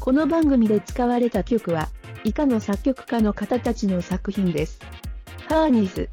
[0.00, 1.90] この番組で使われた曲は、
[2.24, 4.80] 以下の作曲家の方たちの作品です。
[5.46, 6.08] ファーニーズ、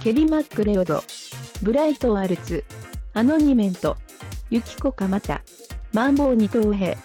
[0.00, 1.02] ケリ・マック・レオド、
[1.62, 2.64] ブライト・ワルツ、
[3.12, 3.98] アノニメント、
[4.48, 5.42] ユキコ・カマタ、
[5.92, 6.96] マンボウ二等兵、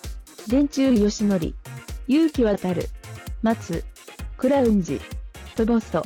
[0.48, 1.55] 電柱よしのり、
[2.08, 2.88] 勇気渡る、
[3.42, 3.84] 松、
[4.38, 5.02] クラウンジ、
[5.58, 6.04] トボスト、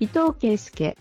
[0.00, 0.96] 伊藤圭介。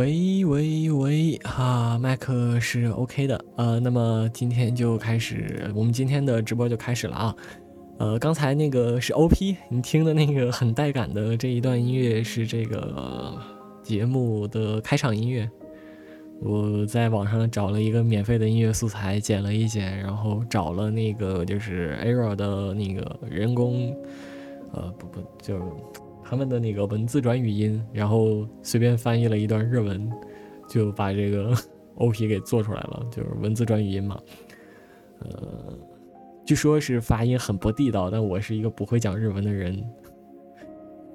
[0.00, 7.36] 喂喂喂，哈，麦克是 OK 的，呃，那么今天就开始，我们今天的直播就开始了啊，
[7.98, 13.34] 呃，刚才那个是 OP，你听的那个很带感的这一段音乐是这个
[13.82, 15.46] 节目的开场音乐，
[16.40, 23.94] 我在网上找了一个免费的音乐素材，剪了一剪，然后找了那个就是 Era 的那个人工，
[24.72, 25.60] 呃，不不就。
[26.30, 30.08] 他们的那个文字转语音，然后随便翻译了一段日文，
[30.68, 31.52] 就把这个
[31.98, 34.16] OP 给做出来了，就是文字转语音嘛。
[35.18, 35.76] 呃，
[36.46, 39.84] 据说是发音很不地道，但我是一个不会讲日文的人，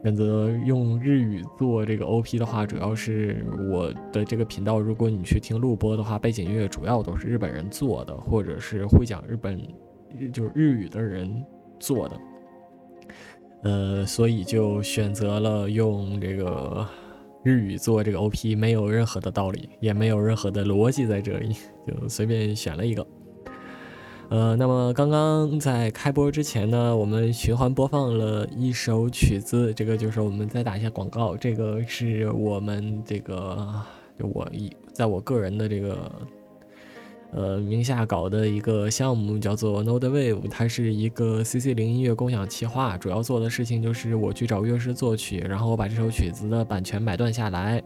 [0.04, 9.58] 选择用日语做这个 OP 的话，主要是我的这个频道，如果你去听录播的话，背景音乐主要都是日本人做的，或者是会讲日本
[10.34, 11.42] 就是日语的人
[11.80, 12.20] 做的。
[13.66, 16.88] 呃，所以就选择了用这个
[17.44, 21.56] 日语做这个 OP，没有任何的道理，也没有任何的逻辑在这里，
[21.88, 23.06] 就随便选了一个。
[24.30, 33.58] 呃，那么刚刚在开播之前呢，我们循环播放了一首曲子，这个就是我们再打一下广告，这个是我们这个
[34.20, 36.12] 就我一在我个人的这个。
[37.36, 47.84] 呃，名下搞的一个项目叫做 Node Wave，它是一个 CC 零音乐共享企划，主要做的事情就是我去找乐师作曲，然后我把这首曲子的版权买断下来，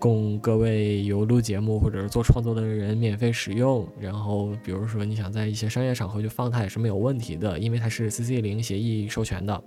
[0.00, 3.86] 供各位有录节目或者是做创作的人免费使用。
[4.00, 9.62] 然后，比如说你想在一些商业场合去放它也是没有问题的，因为它是 CC 零协议授权的。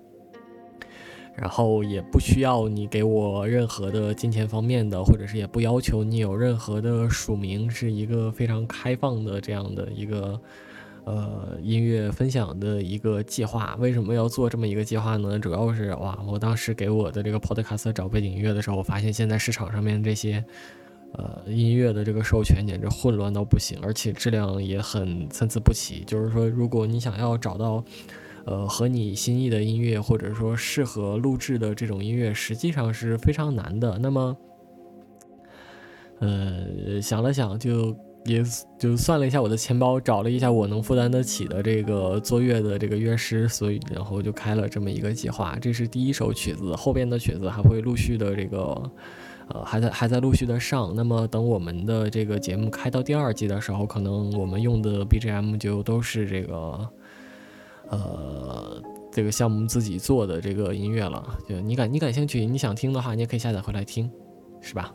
[1.35, 10.39] 然后也不需要你给我任何的金钱方面的，或者是也不要求你有任何的署名，是一个非常开放的这样的一个
[11.05, 13.75] 呃音乐分享的一个计划。
[13.79, 15.39] 为什么要做这么一个计划呢？
[15.39, 20.45] 主要是哇，我当时给我的这个 Podcast 找背景音乐的时候，我发现现在市场上面这些
[21.13, 26.03] 呃音乐的这个授权简直混乱到不行，而且质量也很参差不齐。
[26.05, 27.83] 就是说，如果你想要找到
[28.45, 33.97] 呃，和你心意的音乐，或者说适合录制的这种音乐，实际上是非常难的。
[33.99, 34.37] 那么，
[36.19, 37.95] 呃，想了想，就
[38.25, 38.43] 也
[38.77, 45.57] 就算了一下我的钱包，找了一下我能负担得起的这个作乐的这个乐师，所以然后就开了这么一个计划。
[45.61, 48.91] 这是第一首曲子，后边的曲子还会陆续的这个，
[49.47, 50.93] 呃，还在还在陆续的上。
[50.93, 56.89] 那么等我们的这个节目开到第二季的时候，可能我们用的 BGM 就都是这个。
[57.93, 58.81] 呃，
[59.11, 64.09] 这个项目自己做的这个音乐了，就你感你感兴趣，你想听的话，你也可以下载回来听，
[64.61, 64.93] 是吧？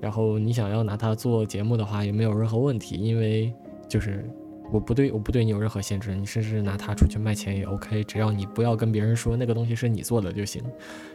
[0.00, 3.54] 然后你想要拿它做节目的话，也没有任何问题，因为
[3.88, 4.28] 就是
[4.72, 10.62] 我不对我不对你有任何限制，你甚至拿它出去卖钱也 OK，只要你不要跟别人说那个东西是你做的就行，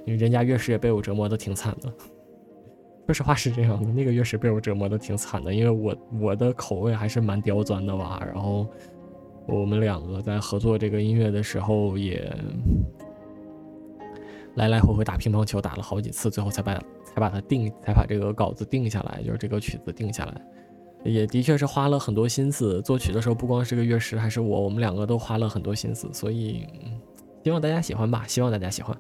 [0.06, 1.92] 因为人家乐师也被我折磨的挺惨的，
[3.08, 8.68] 说实话是这样的，那个乐师被我折磨的挺惨的，因为我我的口味还是蛮刁钻的吧，然后。
[9.52, 12.32] 我们两个在合作这个音乐的时候，也
[14.56, 16.74] 来来回回打乒乓球，打了好几次，最后才把
[17.04, 20.42] 才把它定，才把这个稿子定下来，就是这个曲子定下来，
[21.04, 22.82] 也的确是花了很多心思。
[22.82, 26.08] 作曲的时候，不光是个乐师，还是我，我们两个都花了很多心思。
[26.14, 26.66] 所以，
[27.44, 28.98] 希望大家喜欢吧，希望大家喜欢。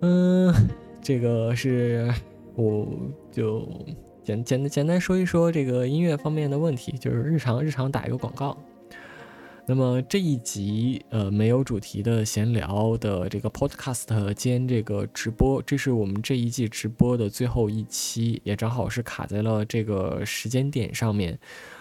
[0.00, 0.52] 嗯，
[1.00, 2.12] 这个是
[2.54, 2.86] 我
[3.30, 3.68] 就。
[4.28, 8.54] 简简单简单说一说这个音乐方面的问题，就是日常日常打一个广告。
[9.64, 21.38] 那么这一集呃没有主题的闲聊的这个 podcast 兼这个直播，这是我们这一季直播的最后一期，也正好是卡在了这个时间点上面。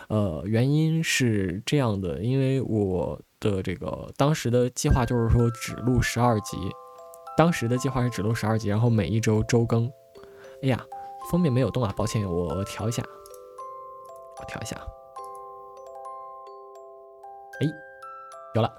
[0.07, 6.55] 呃，原因是这样的，因为我的这个当时的计划就是说只录十二集，
[7.35, 9.91] 当时的计划是只录十二集，然后每一周周更。
[10.63, 10.81] 哎呀。
[11.29, 13.03] 封面没有动啊，抱歉，我调一下，
[14.39, 14.75] 我调一下，
[17.59, 17.67] 哎，
[18.55, 18.73] 有了，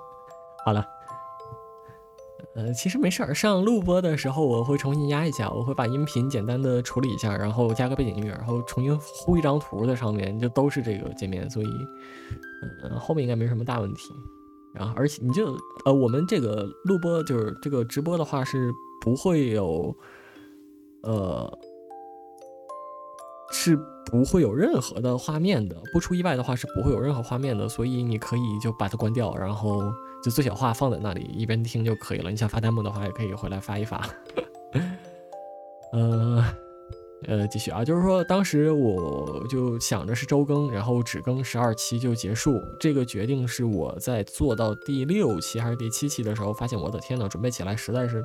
[0.64, 0.86] 好了，
[2.54, 11.66] 呃，其实没事儿，上录播的时候我会重新压一下，我会把音频简单的处理一下，然后加个背景音乐，然后重新糊一张图在上面，就都是这个界面，所以，
[12.82, 14.12] 嗯，后面应该没什么大问题。
[14.74, 15.56] 然后，而且你就
[15.86, 18.70] 呃，我们这个录播就是这个直播的话是
[19.00, 19.96] 不会有，
[21.02, 21.58] 呃，
[23.50, 29.92] 是不会有任何的画面的，不出意外的话是不会有任何画面的，所以你可以就把它关掉，然后。
[30.24, 32.30] 就最小化放在那里，一边听就可以了。
[32.30, 34.04] 你想发弹幕的话，也可以回来发一发。
[35.92, 36.44] 呃
[37.28, 42.60] 呃，继续啊，就是说当时我就想着是周更，然后只更十二期就结束。
[42.80, 48.24] 这个决定是我在做到第六期还是第七期的时候，发现我的天呐，准备起来实在是。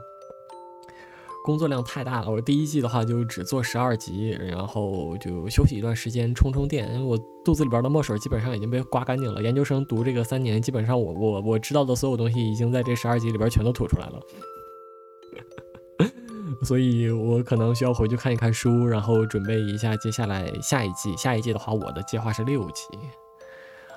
[1.43, 6.93] 工作量太大了，我第一季的话就只做十二集，然后就休息一段时间充充电。
[6.93, 9.41] 因为我肚子里边的墨水基本上已经被刮干净了。
[9.41, 14.19] 研究生读这个三年，基本上我我我知道的所有东西已经在这十二集里边全都吐出来了，
[16.63, 21.15] 所以我可能需要回去看一看书，然后准备一下接下来下一季。
[21.17, 22.83] 下一季的话，我的计划是六集。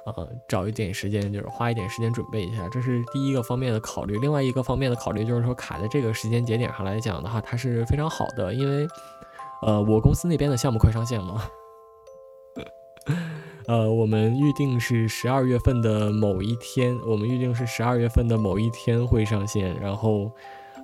[0.07, 4.19] 呃，找一点时间，就是花一点时间准备一下，这是第一个方面的考虑。
[4.19, 8.87] 另外一个方面的考虑就是说，卡在这个时间节点上来讲的话，它是非常好的，因为，
[9.63, 11.51] 呃，我公司那边的项目快上线了。
[13.67, 20.31] 呃，我们预定是十二月份的某一天，我们预定是十二月份的某一天会上线，然后，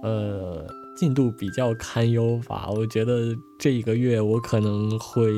[0.03, 0.67] 呃。
[1.01, 5.33] 进度比较堪忧吧，我觉得这一个月我可能会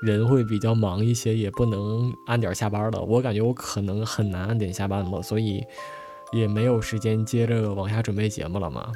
[0.00, 3.02] 人会比较忙一些，也不能按点下班了。
[3.02, 5.62] 我感觉我可能很难按点下班了，所以
[6.32, 8.90] 也没有时间接着往下准备节目了嘛。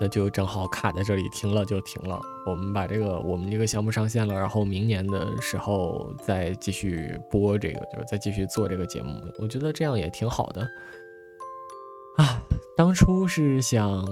[0.00, 2.20] 那就正好卡在这里，停了就停了。
[2.46, 9.20] 我们把这个我们这个项目上线了，然后明年的时候再继续播这个，就是再继续做这个节目。
[9.40, 10.64] 我觉得这样也挺好的。
[12.18, 12.42] 啊，
[12.76, 14.04] 当初是想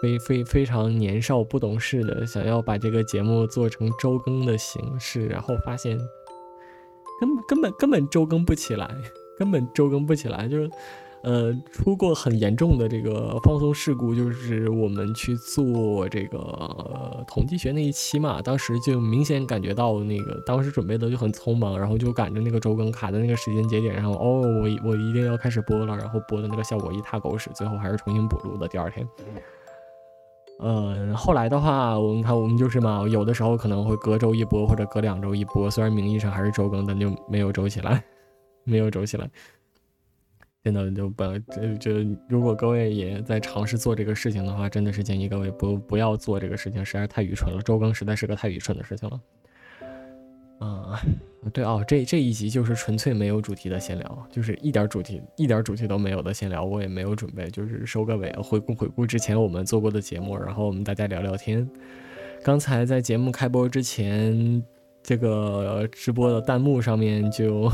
[0.00, 5.98] 非非非常年少不懂事的，想要把这个节目做成周更的形式，然后发现
[7.20, 8.88] 根根本根本周更不起来，
[9.38, 10.70] 根本周更不起来，就是。
[11.22, 28.68] 呃，出过很严重的这个放松事故，就是我们去做这个统计学那一期嘛，当时就明显感觉到那个当时准备的就很匆忙，然后就赶着那个周更卡在那个时间节点上，哦，我我一定要开始播了，然后播的那个效果一塌狗屎，最后还是重新补录的。
[28.68, 29.06] 第二天，
[30.60, 38.04] 呃，后来的话，我们看我们就是嘛，有的时候可能会隔周一播或者隔两周一播，虽然名义上还是周更，但就没有周起来，
[38.62, 39.28] 没有周起来。
[40.64, 47.62] 真的就不就就如果各位也在尝试做这个事情的话，真的是建议各位不不要做这个事情，实在是太愚蠢了。
[47.62, 49.20] 周更实在是个太愚蠢的事情了。
[50.58, 51.00] 啊，
[51.52, 61.66] 对哦，这这一集就是纯粹没有主题的闲聊，就是一点主题一点主题都没有的闲聊，我也没有准备，就是收个尾，回顾回顾之前我们做过的节目，然后我们大家聊聊天。
[62.42, 64.60] 刚才在节目开播之前，
[65.04, 67.70] 这个直播的弹幕上面就。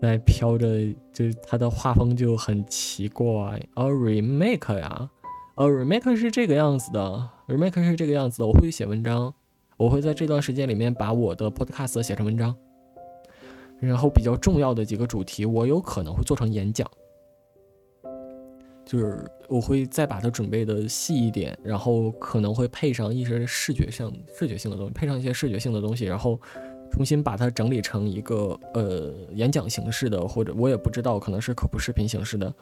[0.00, 0.66] 在飘着，
[1.12, 3.28] 就是它的画风就很奇怪。
[3.74, 5.10] 哦，remake 呀，
[5.56, 8.46] 哦，remake 是这个样子的，remake 是这个样子的。
[8.46, 9.32] 我会写文章，
[9.76, 12.56] 我会在这段时间里面把我的 podcast 写成文章，
[13.78, 16.90] 然后比较重要的几个主题，我有可能会做成演讲，
[18.86, 26.40] 就是我会再把它准备的细一点，然后可能会配上一些视觉上视觉性的东西，配上一些视觉性的东西，然后。
[26.90, 32.52] 重新把它整理成一个呃演讲形式的，或者我也不知道，可能是科普视频形式的，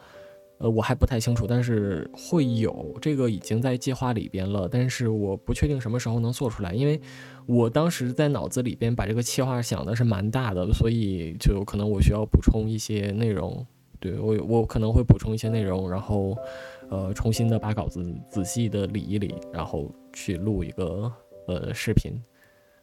[0.59, 7.01] 呃，我还不太清楚，但是会有这个已经在计划里边了，但是我不确定什么时候能做出来，因为
[7.47, 13.67] 我当时在脑子里边把这个计划想的是蛮大的，所以就可能我需要补充一些内容，
[13.99, 16.37] 对我我可能会补充一些内容，然后
[16.91, 21.11] 呃重新的把稿子仔细的理一理，然后去录一个
[21.47, 22.21] 呃视频。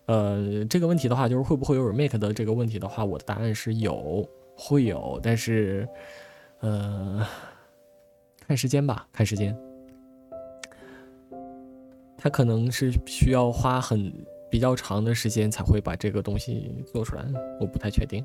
[0.07, 5.87] 呃，这个问题的话，就是会不会有 remake 的这个问题的话，我的答案是有，会有，但是，
[6.59, 7.25] 呃，
[8.47, 9.57] 看时间吧，看时间，
[12.17, 14.13] 他可能是需要花很
[14.49, 17.25] 比较长的时间才会把这个东西做出来，
[17.59, 18.23] 我不太确定。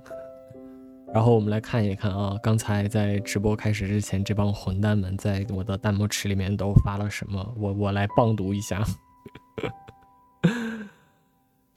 [1.12, 8.84] 然后我们来看一看啊，刚才在直播开始之前，这帮混蛋们在我的弹幕池里面都发了什么，我我来棒读一下。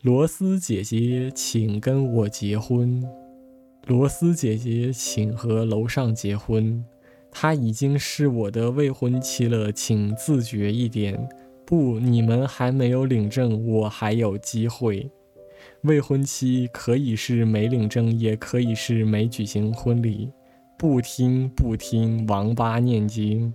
[0.03, 3.01] 罗斯姐姐，请跟我结婚。
[3.87, 6.83] 罗斯姐姐，请和楼上结婚。
[7.31, 11.25] 她已经是我的未婚妻了，请自觉一点。
[11.65, 15.09] 不，你们还没有领证，我还有机会。
[15.83, 20.29] 未婚妻可以是没领证，也可以是没举行婚礼。
[20.77, 23.53] 不听不听，王八念经。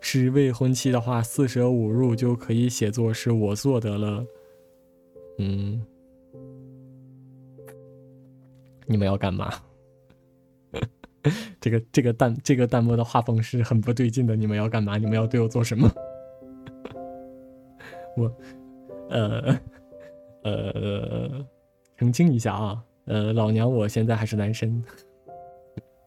[0.00, 4.24] 是未婚妻的话，四舍五入就可以写作是我做的了。
[5.38, 5.80] 嗯，
[8.86, 9.52] 你们要干嘛？
[11.60, 14.34] 这个这个弹这个弹幕的画风是很不对劲的。
[14.34, 14.96] 你们要干嘛？
[14.98, 15.90] 你们要对我做什么？
[18.16, 18.36] 我，
[19.08, 19.58] 呃，
[20.42, 21.46] 呃，
[21.96, 24.82] 澄清一下啊，呃，老娘我现在还是单身。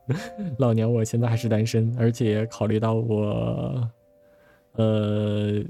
[0.59, 3.89] 老娘我现在还是单身，而且考虑到我，
[4.73, 5.63] 呃，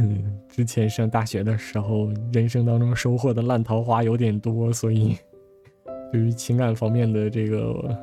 [0.48, 5.16] 之前上大学的时候，人生当中收获的烂桃花有点多，所以
[6.12, 7.96] 对于情感方面的这个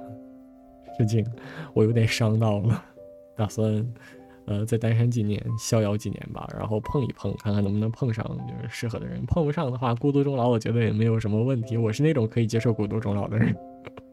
[0.98, 1.26] 事情，
[1.74, 2.84] 我有点伤到了，
[3.36, 3.86] 打算
[4.46, 9.24] 呃再单身几年，逍遥几年吧，然后碰一碰，看看能不能碰上就是适合的人。
[9.26, 11.78] 碰不上的话，孤独终老，我觉得也没有什么问题。
[11.78, 13.56] 我是那种可以接受孤独终老的人。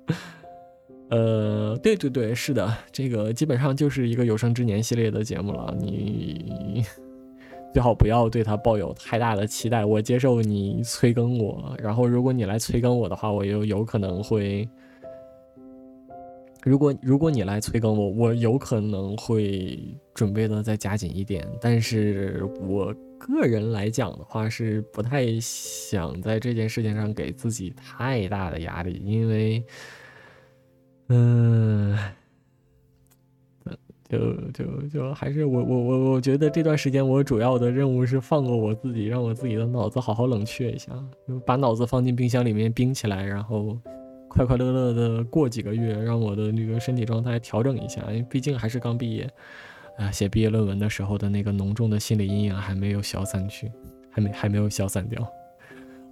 [1.09, 5.73] 呃，对对对，是的，这个基本上就是一个有生之年系列的节目了。
[5.79, 6.85] 你
[7.77, 9.85] 最好不要对他抱有太大的期待。
[9.85, 14.67] 我接受你催更我，然后如果你来催更我的话，我又有可能会，
[16.65, 19.79] 如果如果你来催更我，我有可能会
[20.15, 21.47] 准备的再加紧一点。
[21.61, 29.63] 但是我个人来讲的话，是不太想在这件事情上给自己太大的压力，因为。
[31.09, 31.95] 嗯，
[34.09, 40.93] 就就就还是我我我我觉得这段时间我主要的任务是放过我自己，让我自己的脑子好好冷却一下，
[41.45, 43.77] 把脑子放进冰箱里面冰起来，然后
[44.29, 49.29] 快快乐乐的过几个月，让我的那个身体状态调整一下，因为毕竟还是刚毕业，
[49.99, 53.71] 啊，写毕业论文的时候的那个浓重的心理阴影还没有消散去，
[54.11, 55.27] 还没还没有消散掉。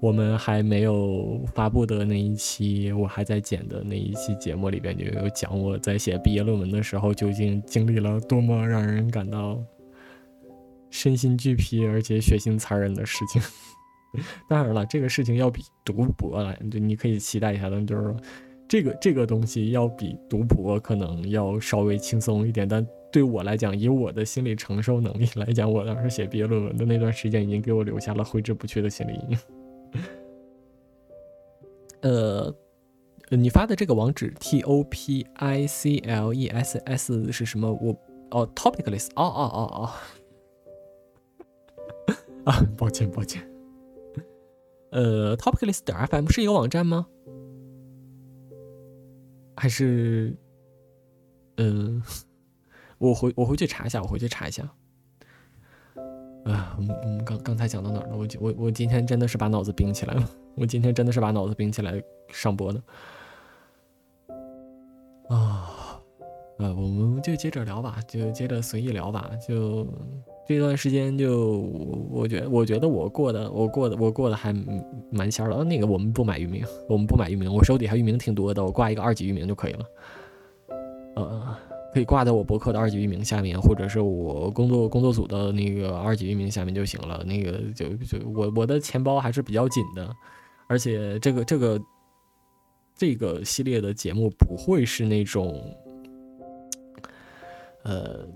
[0.05, 9.59] 我们还没有发布的那一期，我还在剪的那一期节目里边，就有讲我在写毕业论文的时候，究竟经历了多么让人感到
[10.91, 13.41] 身心俱疲而且血腥残忍的事情。
[14.47, 18.15] 当然了，这个事情要比读博来，就你可以期待一下的，就是说
[18.69, 22.69] 这个这个东西要比读博可能要稍微轻松一点。
[22.69, 29.39] 但对我来讲，以我的心理承受能力来讲，我当时写毕业论文的那段时间，已经给我留下了挥之不去的心理阴影。
[32.05, 32.55] 呃，
[33.31, 37.73] 你发的这个网址 t o p i c l e s s 是什么？
[37.73, 37.97] 我
[38.31, 39.91] 哦，topicless，哦哦哦
[42.07, 42.15] 哦，
[42.53, 43.43] 啊，抱歉抱歉。
[44.91, 47.07] 呃，topicless 点 fm 是一个网站吗？
[49.57, 50.37] 还是，
[51.57, 52.03] 嗯，
[52.99, 54.63] 我回我回去查一下，我回去查一下。
[56.45, 58.17] 啊，我们我们刚刚才讲到哪儿了？
[58.19, 60.29] 我我我今天真的是把脑子冰起来了。
[60.57, 62.83] 我今天真的是把脑子冰起来上播的。
[65.29, 66.01] 啊，
[66.59, 69.31] 呃，我们就接着聊吧，就接着随意聊吧。
[69.47, 69.87] 就
[70.47, 71.61] 这段时间，就
[72.11, 74.53] 我觉我觉得我过的我过的我过得还
[75.11, 75.65] 蛮仙的。
[75.65, 79.87] 那个我们不买域名，我们不买域名，我手底下域名挺多的，我挂一个二级域名就可以了。
[81.17, 81.57] 呃。
[81.95, 87.23] 可以挂在我博客的二级域名下面，或者是我工作工作组的那个二级域名下面就行了。
[87.23, 90.13] 那个就就我我的钱包还是比较紧的，
[90.69, 91.81] 而且这个这个
[92.95, 95.77] 这个系列的节目不会是那种
[97.83, 98.27] 呃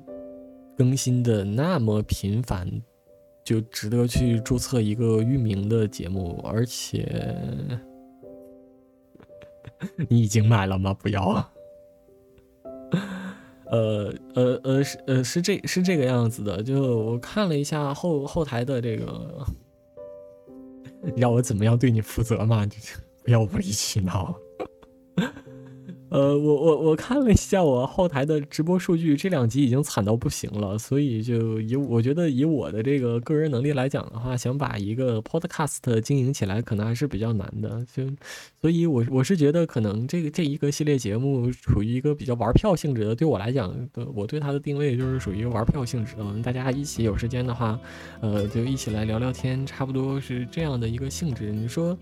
[0.77, 2.69] 更新的那么频繁，
[3.45, 6.41] 就值得去注册一个域名的节目。
[6.45, 7.37] 而且
[10.09, 10.93] 你已经买了吗？
[10.95, 11.51] 不要。
[13.71, 19.45] 呃呃呃是呃是这是这个样子的，就我看了一下后后台的这个，
[21.17, 22.67] 要我怎么样对你负责嘛？
[22.67, 22.77] 就
[23.23, 24.35] 不要无理取闹。
[26.11, 37.85] 呃，我我我看了一下我后台的直播数据，这两集已经惨到不行了，所以就以我觉得以我的这个个人能力来讲的话，想把一个 podcast 经营起来，可能还是比较难的。
[37.95, 38.05] 就，
[38.61, 43.75] 所以我我是觉得可能这个这一个系列节目处于一个比较玩票性质的，对我来讲，
[44.15, 46.25] 我对它的定位就是属于玩票性质的。
[46.25, 47.79] 我们大家一起有时间的话，
[48.21, 51.51] 呃，就一起来聊聊天，差不多是这样的一个性质。
[51.51, 51.97] 你说？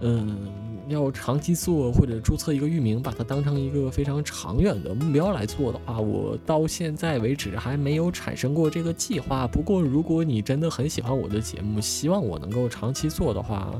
[0.00, 0.48] 嗯，
[0.88, 9.46] 要长期做或者注册一个域名，把它当成一个非常长远的目标来做的话，我到现在为止还没有产生过这个计划。
[9.46, 13.70] 不过，如果你真的很喜欢我的节目，希望我能够长期做的话，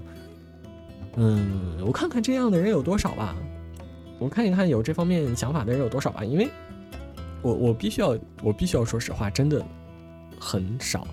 [1.17, 3.35] 嗯，我看看这样的人有多少吧，
[4.19, 6.51] 我看一看有这方面想法的人有多少吧，因为
[7.41, 9.65] 我我必须要我必须要说实话，真的
[10.39, 11.07] 很少。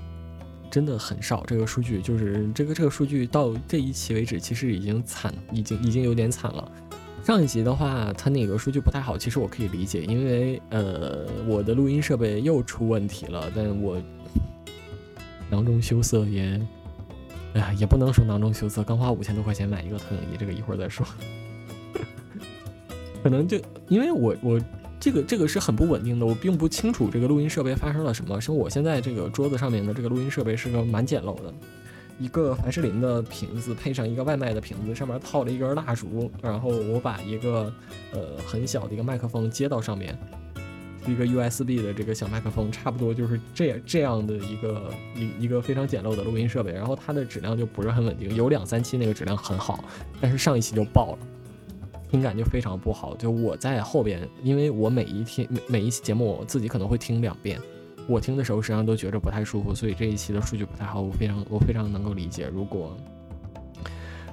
[0.70, 6.72] 真的很少，这个数据就是这个这个数据到这一期为止，其实已经惨，已经已经有点惨了。
[7.24, 13.52] 上一集的话，它那个数据不太好，其实我可以理解，因为呃，我的录音设备又出问题了。
[13.54, 14.02] 但我
[15.50, 16.62] 囊中羞涩也，
[17.54, 21.06] 哎呀，也不能说囊中羞涩，刚花五千多块钱买一个投影仪，这个一会儿再说。
[23.22, 23.60] 可能就
[23.90, 24.62] 因为我我
[25.08, 28.42] 这个这个是很不稳定的，我并不清楚这个录音设备发生了什么。
[28.42, 31.54] 是我现在这个桌子上面的这个录音设备是个蛮简陋的。
[32.20, 37.72] 一个凡士林的瓶子配上一个外卖的瓶子，上面套了一根蜡烛，然后我把一个
[38.12, 40.14] 呃很小的一个麦克风接到上面，
[41.06, 49.86] 一个 USB 的这个小麦克风，差不多就是这这样的一个一一个非常简陋的录音设备，然后它的质量就不是很稳定，有两三期那个质量很好，
[50.20, 51.20] 但是上一期就爆了，
[52.10, 53.16] 听感就非常不好。
[53.16, 57.60] 就我在后边，因为我每一天每每一期节目我自己可能会听两遍。
[58.08, 61.02] 我听的时候实际上都觉着不太舒服，所以这一期的数据不太好。
[61.02, 62.96] 我非常我非常能够理解，如果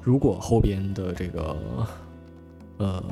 [0.00, 1.56] 如果后边的这个
[2.76, 3.02] 呃，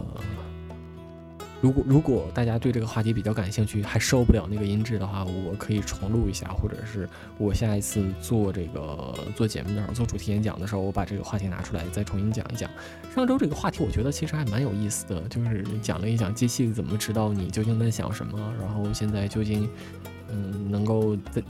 [1.62, 12.68] 如果如果大家对这个话题比较感兴趣，还受不了那个音质的话，我可以重录一下，或者是我下一次做这个做节目的时候，做主题演讲的时候，我把这个话题拿出来再重新讲一讲。
[13.14, 19.70] 上周这个话题我觉得其实还蛮有意思的，就是讲了一讲机器怎么知道你究竟在想什么，然后现在究竟。
[20.34, 21.42] 嗯，能够在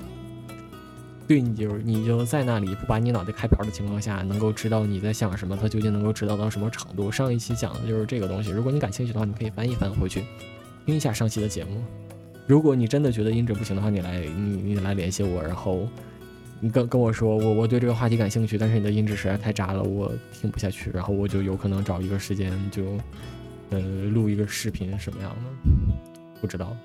[1.28, 7.10] 对你就是你就在那里不把你脑袋开瓢的情况下，能够知道你在想什么，它究竟能够知道到什么程度？
[7.10, 8.50] 上一期讲的就是这个东西。
[8.50, 10.24] 如果你感兴趣的话，你可以翻一翻回去
[10.84, 11.82] 听一下上期的节目。
[12.46, 15.88] 如果你真的觉得音质不行的话，你来你你来联系我，然后
[16.60, 22.84] 你跟跟我说我我对这个话题感兴趣，但是你的音质实在太渣了，我听不下去，然后我就有可能找一个时间就
[23.70, 23.80] 呃
[24.12, 25.70] 录一个视频什么样的，
[26.40, 26.76] 不知道。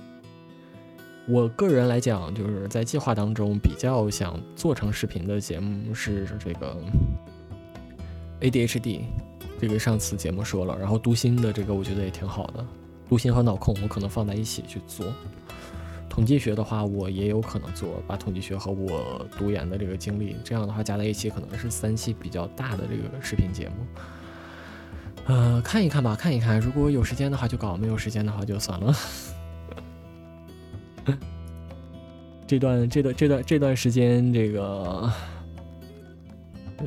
[1.28, 6.78] 我个人来讲，就是在计划当中比较想做成视频的节目是这个
[8.40, 9.02] ADHD，
[9.60, 12.66] 这个上次节目说了，然后读心的这个我觉得也挺好的，
[13.10, 15.06] 读心和脑控我可能放在一起去做。
[16.08, 23.76] 统计学的话，我也有可能做，把统计学和我读研的这个经历，这样的话加在一起可能是三期比较大的这个视频节目。
[25.26, 28.96] 呃，看一看吧，看一看，如果有时间的话就搞，没有时间的话就算了。
[32.48, 35.12] 这段这段这段这段时间，这个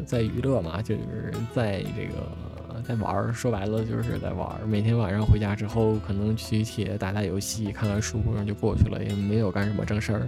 [0.07, 3.33] 在娱乐嘛，就是在这个在玩儿。
[3.33, 4.67] 说白了就是在玩儿。
[4.67, 10.27] 每天晚上回家之后，可能举铁打打游戏，看看书，然后就过去了，也没有干什么正事儿。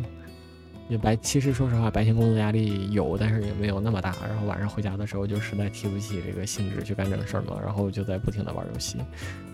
[0.89, 4.15] 也白，其实说实话，白天工作压力有，但是也没有那么大。
[4.29, 8.99] 然后晚上回家的时候，就实在提不起这个兴致去干正事儿了，然后就在不停的玩游戏，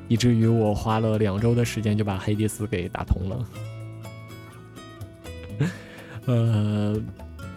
[0.09, 3.44] 以至于我花了两周的时间就把黑迪斯给打通了。
[6.29, 6.95] 呃，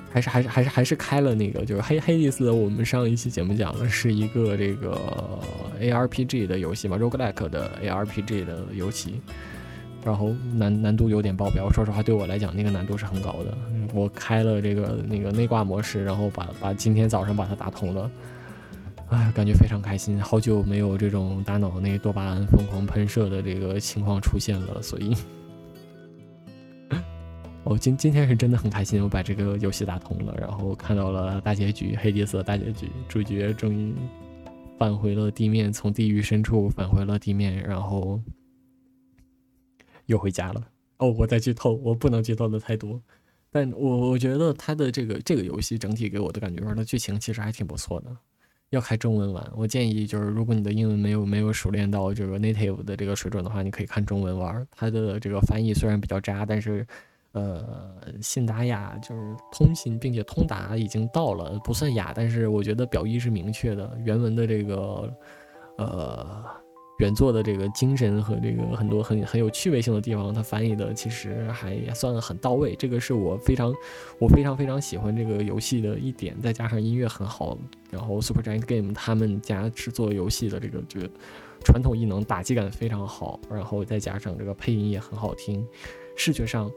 [0.10, 2.50] 还是还是还是还是开了那个，就是黑黑迪斯。
[2.50, 4.98] 我们上一期节目讲的是一个这个
[5.82, 9.20] ARPG 的游戏嘛，roguelike 的 ARPG 的游戏，
[10.06, 11.70] 然后难难度有点爆表。
[11.70, 13.58] 说实话，对我来讲，那个难度是很高的。
[13.94, 18.10] 我开了这个那个内挂模式，然后把把今天早上把它打通了，
[19.10, 20.18] 哎，感觉非常开心。
[20.22, 25.14] 好久没有这种大脑内多巴胺疯狂喷射的这个情况出现了，所以。
[27.64, 33.94] 我今今天是真的很开心，我把这个游戏打通了，然后看到了大结局，黑迪斯大结局，主角终于
[34.80, 38.20] 返回了地面，从地狱深处返回了地面，然后
[40.08, 40.68] 又回家了。
[40.98, 43.00] 哦，我在剧透，我不能剧透的太多，
[43.52, 48.18] 但我我觉得他的这个这个游戏整体给我的感觉，玩的剧情其实还挺不错的。
[48.72, 54.68] 要开中文玩，我建议就是，如果你的英文没有没有熟练到这个 native 的这个水准的话，你可以看中文玩。
[54.72, 56.86] 它的这个翻译虽然比较渣，但是。
[57.34, 57.74] 呃，
[58.22, 63.98] 信达雅就是通信，并且通达已经到了，不算雅，但是我觉得表意是明确的。
[64.04, 65.10] 原文的这个，
[65.78, 66.44] 呃，
[67.00, 72.76] 原作的这个精神和这个很多很很有趣味性的地方，它翻译的其实还算很到位。
[72.76, 73.74] 这个是我非常
[74.20, 77.58] 我非常非常喜欢这个游戏的一点，再加上音乐很好，
[77.90, 81.10] 然后 Super Giant Game 他们家制作游戏的，这个这个
[81.64, 85.66] 传统异能打击感非常好，然后再加上这个配音也很好听，
[86.18, 86.70] 视觉上。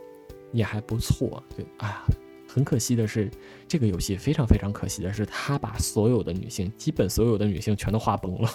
[0.55, 2.03] 也还不错，对，哎呀，
[2.49, 3.31] 很可惜的是，
[3.69, 8.49] 这个游戏非常非常可惜的是，他把所有的女性，基本所有的女性全都画崩了。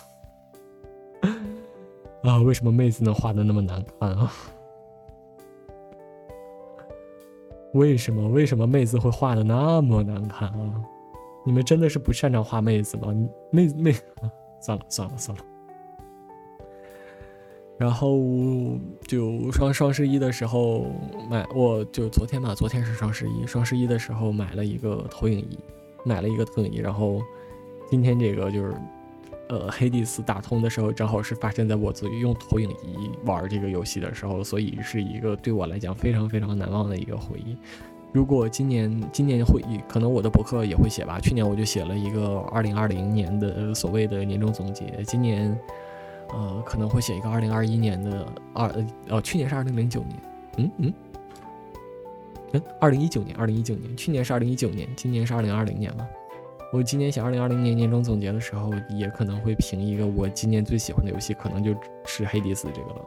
[2.23, 4.31] 啊，为什么妹子能画的那么难看啊？
[7.73, 8.27] 为什么？
[8.29, 10.83] 为什么妹子会画的那么难看啊？
[11.45, 13.13] 你们真的是不擅长画妹子吗？
[13.51, 13.93] 妹妹，
[14.61, 15.43] 算了算了算了。
[17.79, 18.19] 然后
[19.07, 20.85] 就双双十一的时候
[21.29, 25.57] 买，我就昨天吧，昨天是双十一，双十一的时候买了一个投影仪，
[26.03, 27.21] 买了一个投影仪，然后
[27.89, 28.73] 今天这个就是
[29.47, 37.55] 呃黑帝斯打通的时候，正好是发生在我自己用投影仪玩这个游戏的时候，所以是一个对我来讲非常非常难忘的一个回忆。
[38.11, 45.57] 如果今年今年会可能我的博客也会写吧，去年我就写了一个二零二零年的所谓的年终总结，今年
[46.31, 48.71] 呃可能会写一个二零二一年的二
[49.07, 50.21] 呃去年是二零零九年，
[50.57, 50.93] 嗯嗯。
[52.51, 56.07] 嗯，二零一九年，二零一九年，去年是二零一九年，今年是二零二零年嘛？
[56.73, 63.05] 我今年写二零二零年年终总结的时候，也可能会评一个我今年最喜欢的游戏，可能就是黑迪斯这个了。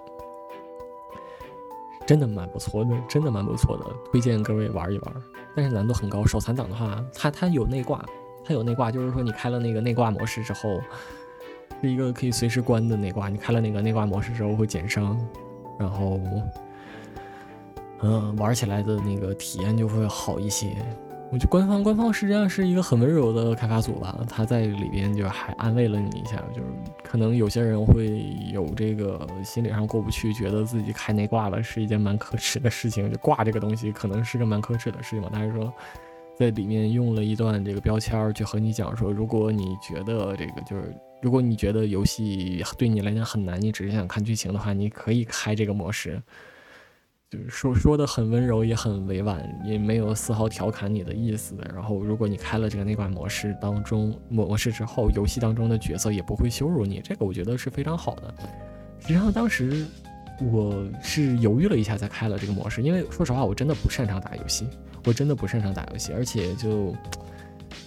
[2.06, 5.14] 真的蛮不错的，真的蛮不错的，推荐各位玩一玩。
[5.56, 8.04] 但是难度很高，手残党的话，它它有内挂，
[8.44, 10.80] 它有内挂，就是说你开了那个内挂模式之后，
[11.82, 13.28] 是一个可以随时关的内挂。
[13.28, 15.18] 你开了那个内挂模式之后会减伤，
[15.78, 16.18] 然后。
[18.04, 20.74] 嗯，玩起来的那个体验就会好一些。
[21.30, 26.66] 我觉得官方官方实际上是一个很温柔的开发组吧，他在里边就还安慰了你一下，就是
[27.04, 35.30] 可能有些人会有这个心理上过不去，觉得自己开内挂了是一件蛮可耻的事情，就挂这个东西可能是个蛮可耻的事情嘛。
[35.32, 35.72] 但是说
[36.42, 46.20] 在里面用了一段这个标签去和你讲说，如果你觉得这个就是如果你觉得游戏对你来讲很难，你只是想看剧情的话，你可以开这个模式。
[47.30, 51.54] 就是说说的很温柔，也很委婉，也没有丝毫调侃你的意思。
[51.72, 58.34] 然后，如果你开了这个内挂模式当中模式之后，游戏当中的角色也不会羞辱你，这个我觉得是非常好的。
[58.98, 59.86] 实际上，当时
[60.42, 64.66] 我是犹豫了一下才开了这个模式，因为说实话，我真的不擅长打游戏，
[65.04, 66.94] 我真的不擅长打游戏，而且就。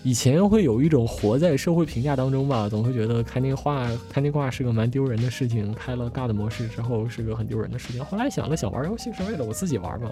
[0.01, 5.73] 以前会有一种活在社会评价当中吧，总会觉得开那挂开那挂是个蛮丢人的事情。
[5.73, 8.03] 开了 God 模式之后是个很丢人的事情。
[8.05, 10.11] 后来想了想，玩游戏是为了我自己玩嘛，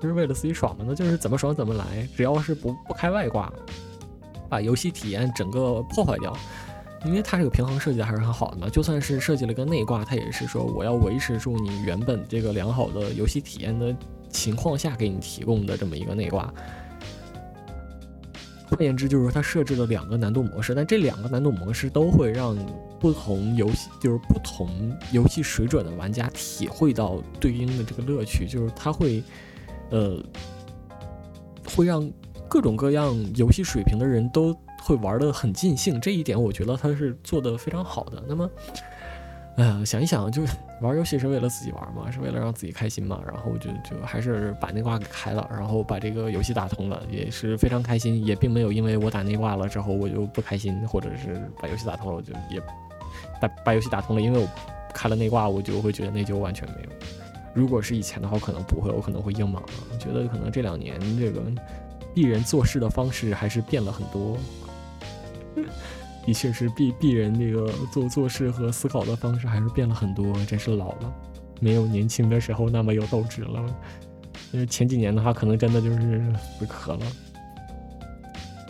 [0.00, 1.84] 就是为了自己爽嘛，那就是怎么爽怎么来。
[2.16, 3.52] 只要是不不开外挂，
[4.48, 6.36] 把游戏体验整个破坏掉，
[7.04, 8.68] 因为它这个平衡设计的还是很好的嘛。
[8.68, 13.94] 就算是设计了个内挂，它也是说我要维持住你原本这个良好的游戏体验的
[14.32, 16.52] 情况下给你提供的这么一个内挂。
[18.68, 22.56] 换言之，就是说它设置了两个难度模式，但这两个难度模式都会让
[22.98, 29.22] 不同游戏，就是不同游戏水准的玩家体会到对应的这个乐趣，就是它会，
[29.90, 30.18] 呃，
[31.76, 32.10] 会让
[32.48, 36.00] 各种各样游戏水平的人都会玩的很尽兴。
[36.00, 38.22] 这一点我觉得它是做的非常好的。
[38.26, 38.50] 那么。
[39.56, 40.42] 哎呀，想一想，就
[40.80, 43.20] 玩游戏是为了自己玩嘛，是为了让自己开心嘛。
[43.26, 48.24] 然后就就还是把内挂给开了，然后把这个游戏打通了，也是非常开心。
[48.24, 52.58] 也并没有因为我打内挂了之后我就不开心，或者是把游戏打通了我就也
[53.40, 54.48] 把把游戏打通了，因为我
[54.94, 56.88] 开了内挂，我就会觉得内疚完全没有。
[57.52, 59.62] 如果是以前的话，可能不会，我可能会硬莽。
[59.92, 61.42] 我觉得可能这两年这个
[62.14, 64.38] 鄙人做事的方式还是变了很多。
[66.24, 71.12] 的确是鄙鄙人这个做做事和思考的方式还是变了很多，真是老了，
[71.60, 73.64] 没有年轻的时候那么有斗志了。
[74.52, 76.22] 因为前几年的话，可能真的就是
[76.58, 77.00] 死磕了。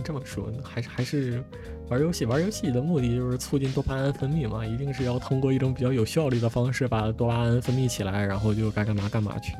[0.05, 1.45] 这么说，还是还是
[1.89, 9.53] 玩游戏，玩游戏的目的就是促进多巴胺分泌嘛，一定是要通过一种比较有效率的方式把多巴胺分泌起来，然后就该干嘛干嘛去。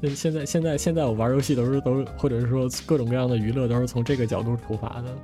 [0.00, 5.16] 那现在现在现在我玩游戏都是都或者是说各种各样的娱乐都是从这个角度出发的。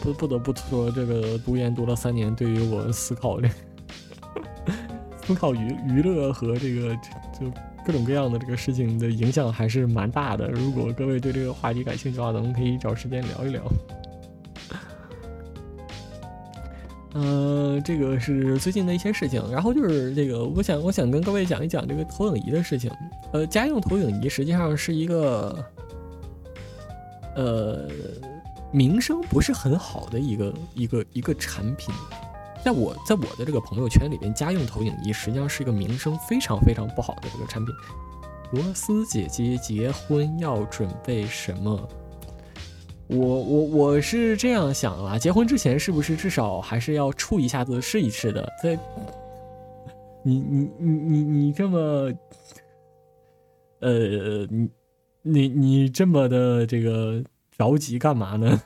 [0.00, 3.48] 不不得不说，这个读研读了三年，对于我思考这
[5.22, 6.94] 思考娱娱乐和这个
[7.38, 7.50] 就
[7.86, 10.48] 各种各样的这个事情的影响还是蛮大的。
[10.48, 13.62] 如果各位对这个话题感兴趣的话，咱们可以找时间聊一聊。
[17.14, 22.90] 嗯，这个是最近的一些事情，然后就是这个，我想我想跟各位讲一讲这个投影仪的事情。
[23.32, 25.64] 呃，家用投影仪实际上是一个，
[27.36, 27.88] 呃。
[28.72, 31.92] 名声不是很好的一个一个一个产品，
[32.64, 37.74] 在我在我的这个朋友圈里边，家用投影仪实际上是一个名声非常非常不好的这个产品。
[38.52, 41.88] 罗斯姐姐结婚要准备什么？
[43.08, 48.48] 我我我是这样想啊，结婚之前是不是至少还是要处一下子试一试的？
[48.62, 48.78] 在
[50.22, 52.12] 你你你你你这么，
[53.80, 54.68] 呃，你
[55.22, 57.20] 你你这么的这个。
[57.60, 58.62] 着急干嘛呢？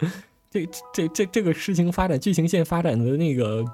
[0.50, 3.64] 这这这这个事情发展剧情线发展的那个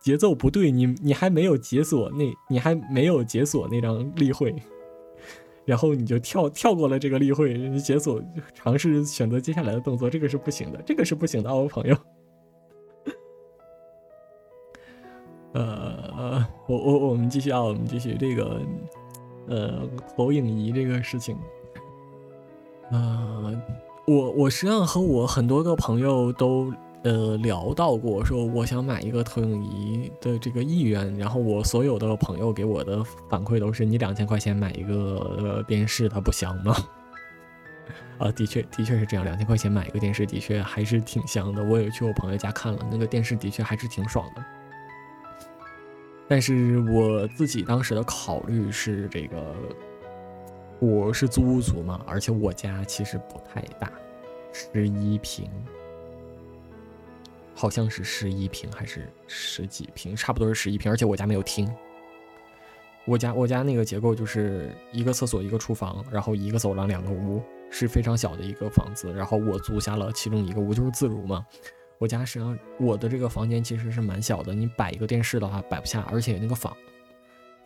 [0.00, 4.54] 节奏不对，你你还没有解锁那，你还没有解锁那张例会，
[5.64, 8.22] 然后你就跳跳过了这个例会，解锁
[8.54, 11.96] 尝试选择接下来的动作，这个是不行的，这个是不行的，我朋友。
[15.54, 18.60] 呃，我我我们继续啊，我们继续这个
[19.48, 21.36] 呃投影仪这个事情。
[22.90, 23.60] 呃，
[24.06, 26.72] 我我实际上和我很多个朋友都
[27.02, 34.94] 呃聊到过，说我想买一个投影仪的这个意愿，然后我所有的朋友给我的反馈都是：你两千块钱买一个
[35.38, 36.76] 呃电视，它不香吗？
[38.18, 41.64] 啊，的确的确是这样，两千块钱买一个电视的确还是挺香的。
[41.64, 44.44] 我也去我朋友家看了，那个电视的确还是挺爽的。
[46.28, 49.54] 但是我自己当时的考虑是这个。
[50.78, 53.90] 我是租屋族嘛，而且我家其实不太大，
[54.52, 55.50] 十一平，
[57.54, 60.92] 好像是十一平还是十几平，差不多是十一平。
[60.92, 61.66] 而且我家没有厅，
[63.06, 69.10] 我家我家那个结构就是一个厕所一个厨房，然后一个走廊两个屋，是非常小的一个房子。
[69.12, 71.46] 然后我租下了其中一个屋，就是自如嘛。
[71.98, 76.76] 我家实际上我的这个房间其实是蛮小的，你摆一个电视的话摆不下，而且那个房。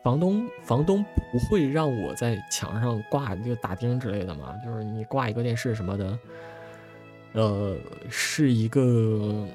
[0.02, 4.54] 房东房东不会让我在墙上挂这个打钉之类的嘛？
[4.64, 6.18] 就是你挂一个电视什么的，
[7.34, 7.76] 呃，
[8.08, 9.46] 是一个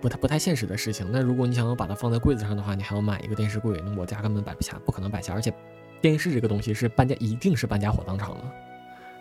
[0.00, 1.08] 不太不太现实的事情。
[1.10, 5.34] 那如果你想要把它放在柜子上的话，你还要买一个电视柜，那我家根本摆不下，不可能摆下。
[5.34, 5.52] 而且
[6.00, 8.44] 电视这个东西是搬家，一定是搬家火葬场的。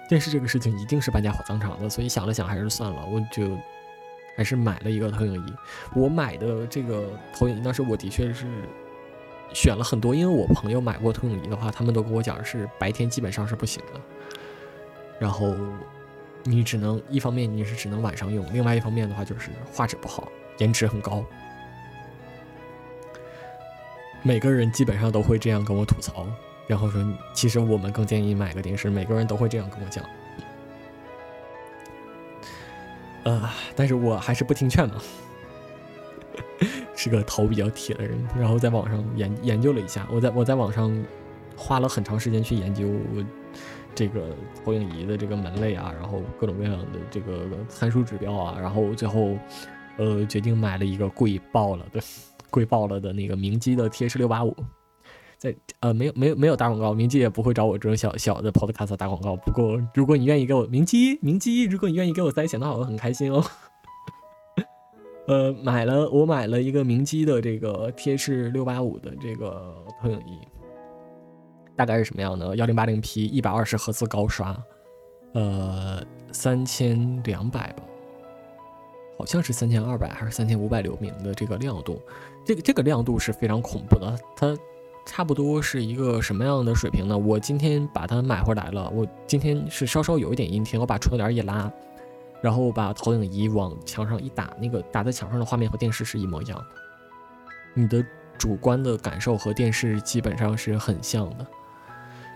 [0.07, 3.57] 电视这个事情一定是搬家火葬场的，所以想了想还是算了，我就。
[4.37, 5.53] 还是买了一个投影仪。
[5.95, 8.45] 我买的这个投影仪，当时我的确是
[9.53, 13.99] 选了很多，因为我朋友买过投影仪的话，他们都跟我讲是白天基本上是不行的。
[15.19, 15.55] 然后
[16.43, 21.25] 你只能一方面你是只能晚上用，另外一方面的话就是画质不好，颜值很高。
[24.21, 26.27] 每个人基本上都会这样跟我吐槽，
[26.67, 30.03] 然后说其实我们更建议买个电视，每个人都会这样跟我讲。
[33.27, 34.95] 呃，但是我还是不听劝嘛，
[36.95, 38.17] 是个头比较铁的人。
[38.39, 41.05] 然后在网上研研究了一下，我在我在网上
[41.57, 42.89] 花了很长时间去研究
[43.93, 49.37] 这个投影仪的这个门类啊，然后各种各样的这个参数指标啊，然后最后
[49.97, 51.99] 呃决定买了一个贵爆了的
[52.49, 54.55] 贵爆了的那个明基的 T H 六八五。
[55.37, 59.35] 在呃没有没有没有打广告，明基也不会找我这种小小的 podcast 打广告。
[59.35, 63.43] 不过如果你愿意给我明基明基，如果你愿意给我塞钱的话，我很开心哦。
[65.27, 70.39] 呃，买了我买了一个明基的这个 TH 六八五的这个投影仪，
[71.75, 72.55] 大概是什么样的？
[72.55, 74.57] 幺零八零 P 一百二十赫兹高刷，
[75.33, 77.83] 呃，三千两百吧，
[79.19, 82.01] 好像是三千二百还是三千五百流明的这个亮度，
[82.43, 84.57] 这个这个亮度是非常恐怖的，它。
[85.07, 87.17] 差不多是一个什么样的水平呢？
[87.17, 91.71] 我今天把它买回来了，我今天是稍稍有一点阴天，我把窗帘一拉，
[92.41, 96.65] 然后把投影仪往墙上一打，那个打在墙上的画面和电视是一模一样的。
[97.73, 98.05] 你的
[98.37, 101.47] 主观的感受和电视基本上是很像的，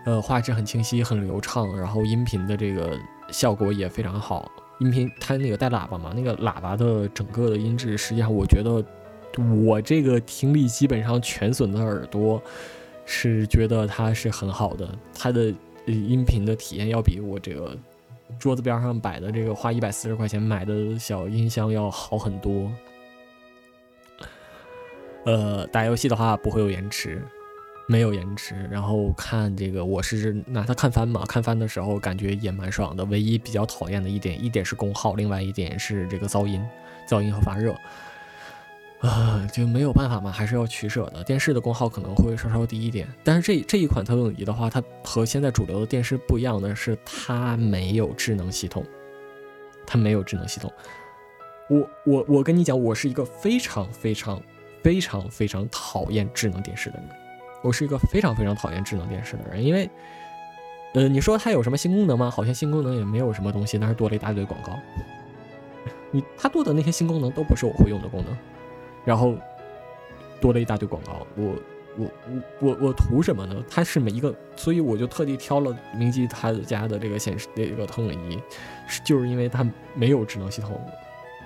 [0.05, 2.97] 呃，画质很清晰，很流畅，然后音频的这个
[3.31, 4.49] 效果也非常好。
[4.79, 8.81] 音频它那个带喇叭嘛，那个喇叭的整个的音质，实际上我觉得。
[9.38, 12.41] 我这个听力基本上全损的耳朵，
[13.06, 15.54] 是觉得它是很好的，它的
[15.86, 17.78] 音频的体验要比我这个
[18.39, 22.72] 桌子边上摆的这个花一百四十块钱买的小音箱要好很多。
[25.26, 27.22] 呃，打游戏的话不会有延迟，
[27.88, 28.56] 没有延迟。
[28.72, 33.06] 然后看这个，我是拿它看番嘛，看番的时候感觉也蛮爽的。
[33.06, 36.60] 唯一比较讨厌的一点，一点是功耗，另外一点是这个噪音，
[37.08, 37.76] 噪音和发热。
[39.02, 41.24] 啊，就没有办法嘛，还是要取舍的。
[41.24, 48.86] 电视的功耗可能会稍稍低一点，但是这这一款投影仪的话，它和现在主流的电视不一样的是，它没有智能系统，
[49.88, 50.72] 它没有智能系统。
[51.68, 54.40] 我我我跟你讲，我是一个非常非常
[54.84, 57.10] 非常非常讨厌智能电视的人，
[57.64, 59.90] 我是一个非常非常讨厌智能电视的人，因为，
[60.94, 62.30] 呃，你说它有什么新功能吗？
[62.30, 64.78] 好像新功能也没有什么东西，但是多了一大堆广告。
[66.12, 68.38] 你它多的那些新功能都不是我会用的功能。
[69.04, 69.36] 然后
[70.40, 71.56] 多了一大堆广告，我
[71.98, 73.64] 我我我我图什么呢？
[73.70, 78.40] 它是每一个，所以我就特地挑了明基他家的这个显示这个投影仪，
[78.88, 80.80] 是就是因为它没有智能系统。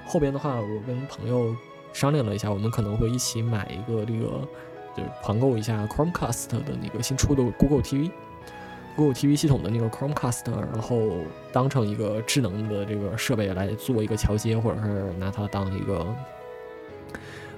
[0.06, 1.56] 后边的话，我跟朋友
[1.94, 4.48] 商量了一下，我们可能会一起买一个这个，
[4.96, 11.10] 就团购一下 Chromecast 的那个新出的 Google TV，Google TV 系统的那个 Chromecast，然后
[11.52, 16.06] 当成一个智能的这个设备来做一个桥接，或者是拿它当一个。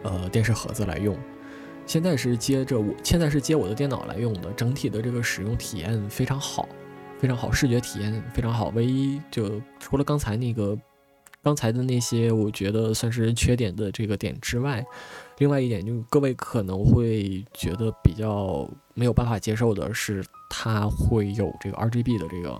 [0.07, 1.17] 呃，电视盒子来用，
[1.85, 6.65] 现在是接着我现在是接我的电脑来用的，整体的这个使用体验非常好，
[7.19, 8.69] 非常好，视觉体验非常好。
[8.69, 10.77] 唯一就除了刚才那个
[11.43, 14.85] 刚才的那些我觉得算是缺点的这个点之外，
[15.39, 22.57] 另外一点就是各位可能会觉得比较没有办法接受的是，它会有这个 RGB 的这个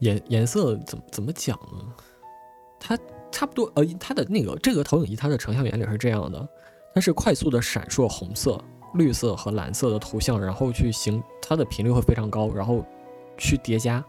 [0.00, 1.94] 颜颜色怎么怎么讲呢？
[2.78, 2.98] 它
[3.30, 6.48] 差不多，呃，它的那个这个投影仪它的成像原理是这样的，
[6.94, 8.62] 它是快速的闪烁红色、
[8.94, 12.84] 绿色和蓝色的图像，然后去形它的频率会非常高，然后
[13.38, 14.04] 去叠加，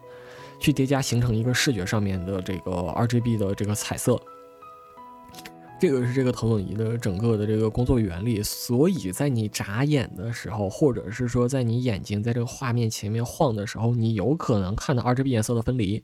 [0.60, 4.20] 去叠加形成一个视觉上面的这个 RGB 的这个彩色。
[5.80, 16.04] 这个是这个投影仪的整个的这个工作原理，所以在你眨眼的时候，或者是说在你眼睛在这个画面前面晃的时候，你有可能看到 RGB 颜色的分离。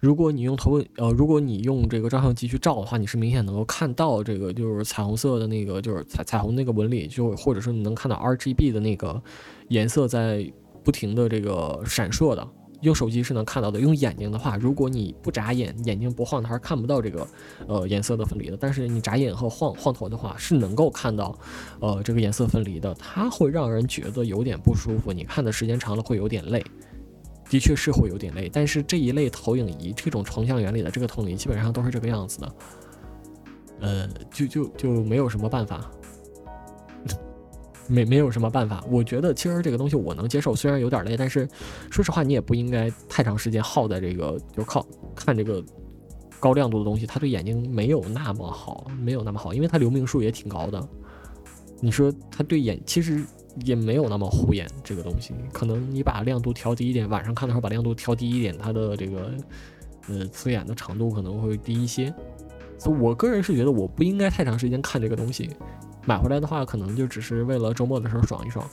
[0.00, 9.22] 如果你用投影呃，如果你用这个照相机去照的话，你是明显能够看到这个就是彩虹色的那个就是彩彩虹那个纹理，就或者说你能看到 RGB 的那个
[9.68, 10.50] 颜色在
[10.82, 12.48] 不停的这个闪烁的。
[12.80, 17.28] 用手机是能看到的，用眼睛的话，如果你不眨眼，眼睛不晃，它是看不到这个，
[17.68, 18.56] 呃，颜色的分离的。
[18.58, 21.38] 但是你眨眼和晃晃头的话，是能够看到，
[21.78, 22.94] 呃，这个颜色分离的。
[22.94, 26.64] 它会让人觉得有点不舒服，你看的时间长了会有点累，
[27.50, 28.48] 的确是会有点累。
[28.50, 32.54] 但是这一类投影仪，这种成像原理的这个投影仪，基本上都是这个样子的，
[33.80, 35.90] 呃，就就就没有什么办法。
[37.88, 41.48] 没没有什么办法，我觉得其实这个东西我能接受，虽然有点累，但是
[41.90, 45.60] 说实话，你也不应该太长时间耗在这个，就靠看这个
[46.38, 50.88] 高亮度的东西，它对眼睛没有那么好，没有那么好，因为它流明数也挺高的。
[51.80, 53.24] 你说它对眼其实
[53.64, 59.32] 也没有那么护眼，这个东西可能你把亮度调低一点，晚上看的时候把亮度调低一点，它的这个
[60.08, 62.14] 呃刺眼的长度可能会低一些。
[62.78, 65.50] 所以我个人是觉得我不应该太长时间看这个东西。
[66.06, 68.66] 买回来的话，可能就只是为了周末的时候爽一爽，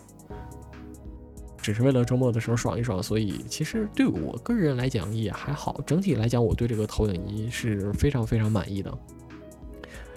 [1.57, 3.03] 只是为了周末的时候爽一爽。
[3.03, 8.97] 所以其实对我个人来讲也还好，整体来讲我对这个投影仪是非常非常满意的。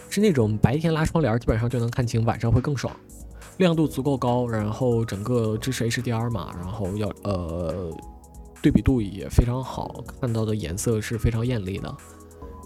[0.09, 2.95] 是那种白天拉窗帘基本上就能看清，晚上会更爽，
[3.61, 7.91] 亮度足够高，然后整个支持 HDR 嘛，然后要呃
[8.63, 11.95] 对比度也非常好，看到的颜色是非常艳丽的。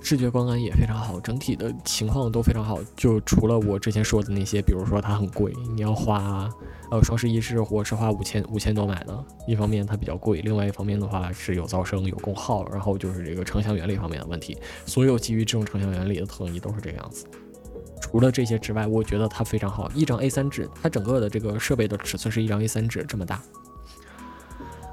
[0.00, 2.78] 视觉观感也非常好，整体的情况都非常好。
[2.94, 6.48] 就除了我之前说的那些，比如说它很贵，你要花，
[6.90, 9.24] 呃，双十一是我是花五千五千多买的。
[9.48, 14.56] 一方面它比较贵，另外一方面的话是有噪声、有功耗，然后就是这个成像原理方面的问题。
[14.86, 17.26] 所有基于这种成像原理的投影仪都是这个样子。
[18.00, 19.90] 除了这些之外，我觉得它非常好。
[19.94, 23.40] 一张 A3 纸，它整个的这个设备的尺寸是一张 A3 纸这么大。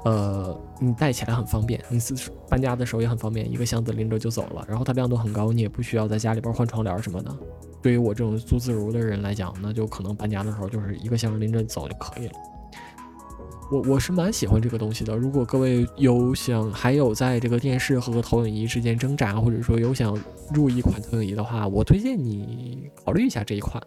[0.04, 2.00] 呃，你带起来很方便，你
[2.48, 4.64] 搬家的时候也很方便，一个箱子拎着就走了。
[4.66, 7.32] 然后它亮度很高，你也不需要在家里边换窗帘什么的。
[7.80, 12.32] 对于我这种租自如的人来讲，那就可能搬家的时候就是一个箱子拎着走就可以了。
[13.72, 15.16] 我我是蛮喜欢这个东西的。
[15.16, 20.14] 如果各位有想还有在这个电视和投影仪之间挣扎，或者说有想
[20.52, 23.82] 入一款投影仪的话，我推荐你考虑一下这一款。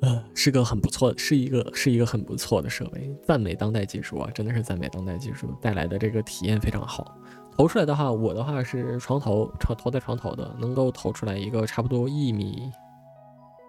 [0.00, 7.16] 呃，是个很不错，是一个是一个很不错的设备，赞美当代技术啊，真的是赞美当代技术带来的这个体验非常好。
[7.56, 12.68] 投出来的话，我的话是床头，床投在床头的，能够投出来一个差不多一米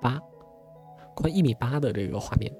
[0.01, 0.19] 八，
[1.13, 2.51] 宽一米八的这个画面，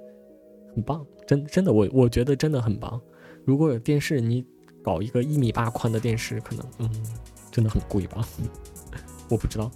[0.76, 3.02] 很棒，真真的我我觉得真的很棒。
[3.46, 4.46] 如果有电视，你
[4.84, 6.90] 搞一个一米八宽的电视，可能嗯，
[7.50, 8.28] 真的很贵吧？
[9.30, 9.72] 我不知道。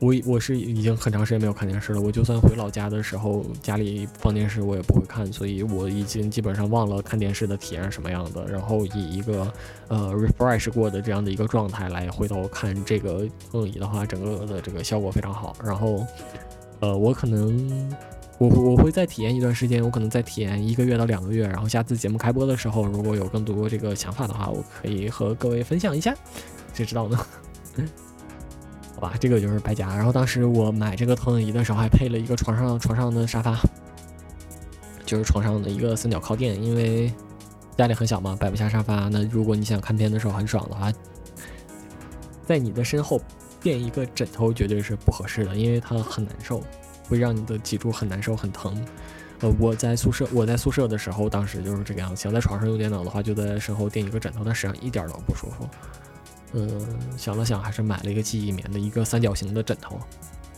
[0.00, 2.00] 我我是已经很长时间没有看电视了。
[2.00, 8.46] 我就算回老家的时候，家里放电视我也不会看，所以我已经基本上忘了看电视的体验是什么样的。
[8.46, 9.52] 然后以一个
[9.88, 15.54] 呃 refresh 过的这样的一个状态来回头看这个投影仪的话，整个的这个效果非常好。
[15.62, 16.02] 然后
[16.80, 17.94] 呃，我可能
[18.40, 21.46] 我我会再体验一段时间，我可能再体验一个月到两个月。
[21.46, 26.16] 然后下次节目开播的时候，如果有更多这个想法的话，我可以和各位分享一下。
[26.72, 27.18] 谁知道呢？
[28.96, 29.94] 好吧，这个就是白家。
[29.94, 33.60] 然后当时我买这个投影仪的时候，还配了一个床上床上的沙发，
[35.04, 36.62] 就是床上的一个三角靠垫。
[36.64, 37.12] 因为
[37.76, 39.10] 家里很小嘛，摆不下沙发。
[39.10, 40.90] 那如果你想看片的时候很爽的话，
[42.46, 43.20] 在你的身后
[43.60, 46.62] 垫一个枕头绝对是不合适的，因为它很难受，
[47.10, 48.86] 会让你的脊柱很难受很疼。
[49.40, 52.22] 呃，我在宿舍我在宿舍的时候，当时就是这个样子。
[52.22, 55.68] 想在床上用电脑的话，就在身后垫一个枕头，但实际上一点都不舒服。
[56.52, 59.98] 嗯，想了想，还是买了一个记忆棉的一个三角形的枕头，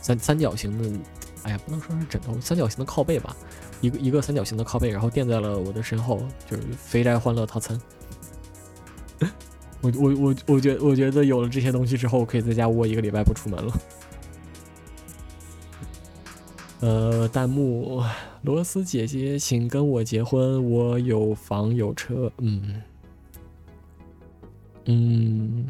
[0.01, 0.99] 三三角形的，
[1.43, 3.35] 哎呀，不能说是枕头，三角形的靠背吧，
[3.79, 7.79] 一个一个三角形的靠背，然后垫在了我的身后，就是肥宅欢乐套餐。
[9.79, 13.73] 我我我我觉我觉得有了这些东西之后，我可以在家窝一个礼拜不出门了。
[16.83, 18.03] 呃，弹幕，
[18.41, 22.81] 罗斯姐姐，请跟我结婚，我有房有车，嗯
[24.83, 25.65] 嗯。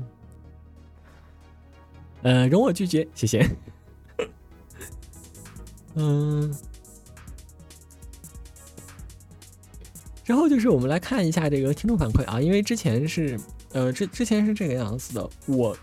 [2.24, 3.48] 呃，容我拒绝，谢谢。
[5.94, 6.52] 嗯，
[10.26, 13.40] 然后就是我们来看一下这个听众反馈啊，因为之前是
[13.74, 15.78] 呃之之前是这个样子的，我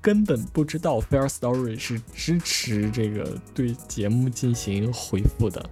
[0.00, 5.64] 根本不知道 Fair Story 是支持这个对节目进行回复的，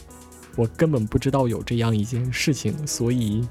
[0.57, 3.47] 我根本不知道有这样一件事情，所以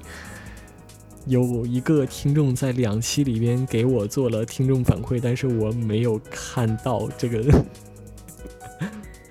[1.26, 7.64] 有一个听众在两期里边给我做了听众反馈，但是我没有看到这个。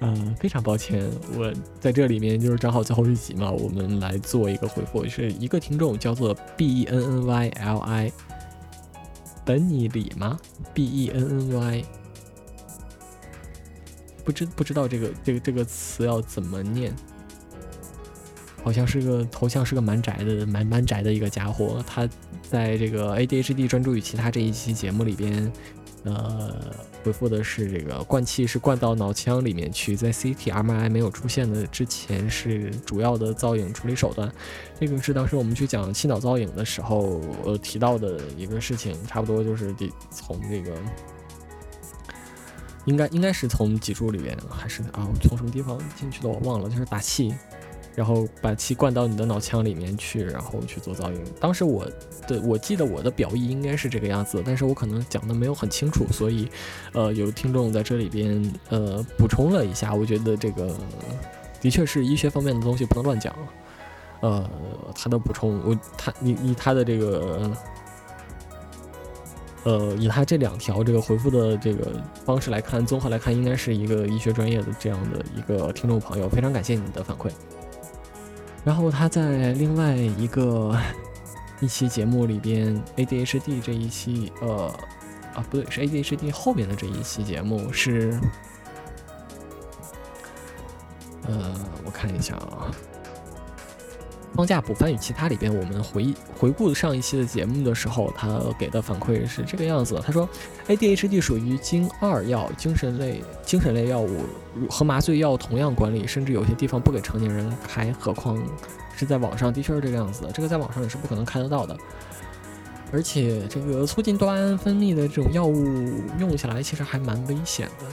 [0.01, 8.11] 嗯， 非常抱歉，我在这里面就是正好最后一集嘛，我们来做一个回复，是一个听众叫做 B E N N Y L I，
[9.45, 10.39] 本尼里吗
[10.73, 11.85] ？B E N N Y，
[14.23, 16.93] 不知不知道这个这个这个词要怎么念，
[18.63, 22.09] 好像是个头像是个蛮宅的蛮蛮宅的一个家伙，他
[22.41, 25.51] 在这个 A D H D 专注于其他这一期节目里边。
[26.03, 26.53] 呃，
[27.05, 34.31] 回复的是这个灌气是灌到脑腔里面去，在 CT、MRI 没有出现的之前是主要的造影处理手段。
[34.79, 40.75] 这个是当时我们去讲气脑造影的时候呃提到的一个事情，差不多就是得从这个，
[42.85, 47.35] 应该应该是从脊柱里边还是啊从什么地方进去的我忘了，就是打气。
[47.95, 51.23] 然后把气灌到你的脑腔里面去，然后去做造影。
[51.39, 51.85] 当时我
[52.27, 56.49] 的我记得我的表意应该是这个样子，但是我可能讲的没有很清楚，所以，
[56.93, 59.93] 呃，有听众在这里边呃补充了一下。
[59.95, 60.75] 我觉得这个
[61.61, 63.33] 的确是医学方面的东西不能乱讲。
[64.21, 64.49] 呃，
[64.95, 67.51] 他的补充，我他以以他的这个，
[69.63, 71.91] 呃，以他这两条这个回复的这个
[72.25, 76.27] 方式来看，综合来看，应该是一个医学专业的这样的一个听众朋友。
[76.27, 77.29] 非常感谢你的反馈。
[78.65, 80.77] 然后他在另外一个
[81.61, 84.67] 一期节目里边，ADHD 这一期，呃，
[85.35, 88.19] 啊不对，是 ADHD 后面的这一期节目是，
[91.27, 91.55] 呃，
[91.85, 92.71] 我看一下啊。
[94.35, 100.01] 框架补番与其他里边，我们回忆回顾上一期的节目的时候，他给的反馈是这个样子。
[100.05, 100.27] 他说
[100.67, 104.23] ，ADHD 属于精二药，精神类精神类药物
[104.69, 108.37] 和麻醉药同样管理，甚至有些地方不给成年人开，何况
[108.97, 110.31] 是在网上，的确是这个样子的。
[110.33, 111.75] 这个在网上也是不可能开得到的。
[112.91, 115.63] 而且这个促进多巴胺分泌的这种药物
[116.19, 117.85] 用起来其实还蛮危险的。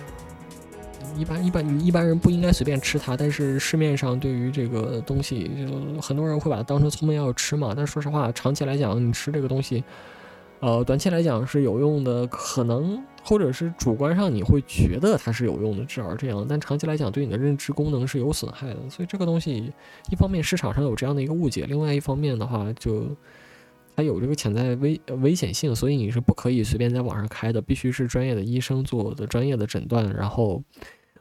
[1.16, 7.72] 一般一般一般人不应该随便吃它，但是市面上对于这个东西，就很多人会把它当成聪明药吃嘛。
[7.76, 9.84] 但说实话，长期来讲，你吃这个东西，
[10.60, 16.46] 呃，短期来讲是有用的，可能或者是主观上你会觉得它是有用的，至少这样。
[16.48, 18.78] 但长期来讲，对你的认知功能是有损害的。
[18.88, 19.72] 所以这个东西，
[20.10, 23.06] 一方面市场上有这样的一个误解，另外一方面的话，就
[23.94, 30.62] 它有这个潜在危危险性，所以你是不可以随便在网上开的，必须是专业的医生做的专业的诊断，然后。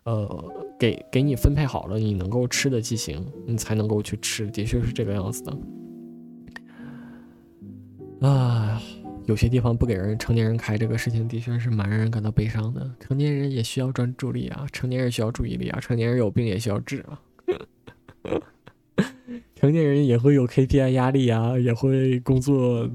[0.03, 5.57] 呃，给给你分配好了你能够吃的剂型，你才能够去吃，的确是这个样子的。
[8.27, 8.81] 啊，
[9.25, 12.89] 有些地方不给人成年人开这个事情，的确是蛮让人感到悲伤的。
[12.99, 17.21] 成年人也需要专注力啊，成年人需要注意力啊，成年人有病也需要治啊。
[19.55, 22.89] 成年人也会有 KPI 压力啊，也会工作，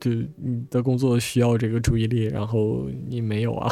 [0.00, 3.70] 就你的工作需要这个注意力，然后你没有啊。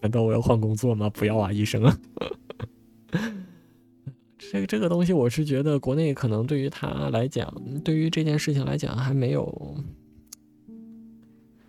[0.00, 1.10] 难道我要换工作吗？
[1.10, 1.82] 不要啊，医生。
[4.38, 7.52] 这个这个东西，我是觉得国内可能对于他来讲，
[7.84, 9.76] 对于这件事情来讲，还没有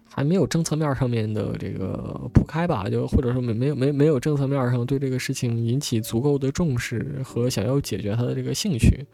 [0.06, 9.06] 还没有政策面上面的这个铺开吧，就或者说没没有没没有政策面上对这个事情引起足够的重视和想要解决他的这个兴趣。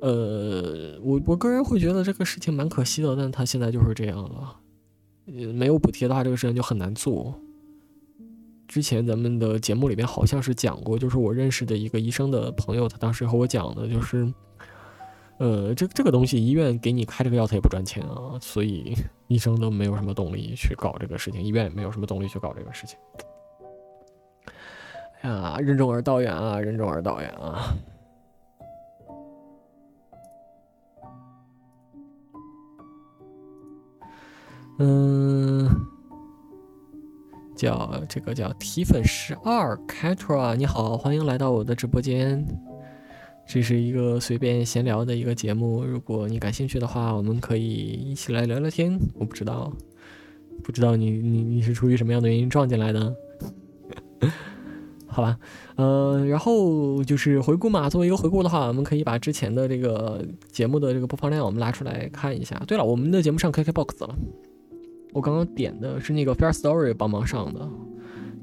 [0.00, 4.60] 呃，我我个人会觉得这个事情蛮可惜的，但他现在就是这样了。
[5.24, 7.40] 没有补贴的话，这个事情就很难做。
[8.72, 14.32] 之前咱们的节目里面好像是讲过，就是我认识的一个医生的朋友，他当时和我讲的，就是，
[15.36, 18.96] 呃，这这个东西医院给你开这个药，他也不赚钱啊，所以
[19.28, 22.98] 医生都没有什么动力去搞这个事情，医院也没有什么动力去搞这个事情。
[25.20, 27.74] 哎呀，任重而道远啊，任重而道远啊。
[34.78, 35.68] 嗯。
[37.62, 42.44] 叫这个叫提粉十二 Catra，你好，欢迎来到我的直播间。
[43.46, 48.98] 这是一个随便闲聊的一个节目，如果你感兴趣的话，我们可以一起来聊聊天。
[49.14, 49.72] 我不知道，
[50.64, 53.14] 不知道你你你是出于什么样的原因撞进来的？
[55.06, 55.38] 好吧，
[55.76, 62.60] 呃，然后就是回顾嘛，作为一个回顾的话，我们可以把之前的这个节目的这个播放量我们拉出来看一下。
[62.66, 64.16] 对了，我们的节目上 KKBOX 了。
[65.12, 67.68] 我刚刚点的是那个 Fair Story 帮忙上的，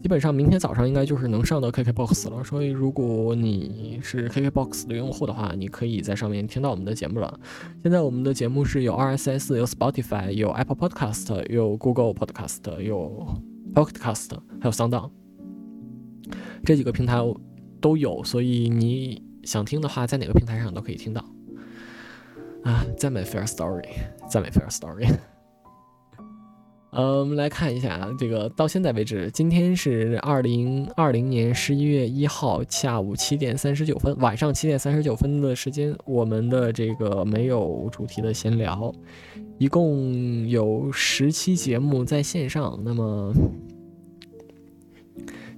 [0.02, 2.44] 基本上明天早上应该就是能上到 KKBOX 了。
[2.44, 7.40] 所以如果你是 KKBOX 的用户的话，你可以在上面听到我们的节目了。
[7.82, 13.28] 现在我们的节目是有 RSS、有 Spotify、有 Apple Podcast、有 Google Podcast、有
[13.74, 14.30] Podcast，
[14.62, 15.10] 还有 Sound On，
[16.64, 17.18] 这几个平台
[17.82, 18.24] 都有。
[18.24, 21.26] 所以你想听的话，在哪个平台上都可以听到。
[22.64, 23.86] 啊，赞美 Fair Story，
[24.30, 25.10] 赞美 Fair Story。
[26.92, 38.92] 呃，我们来看一下这个，到现在为止，今天是二零二零年十一月一号下午七点三十九分，晚上七点三十九分的时间，我们的这个没有主题的闲聊，
[39.60, 42.80] 一共有十期节目在线上。
[42.84, 43.32] 那么，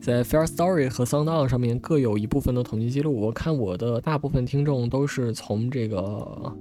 [0.01, 3.17] 在 Fair Story 和 SoundOn 上面各有一部分的统计记录。
[3.17, 6.53] 我看我的大部分听众都是从这个。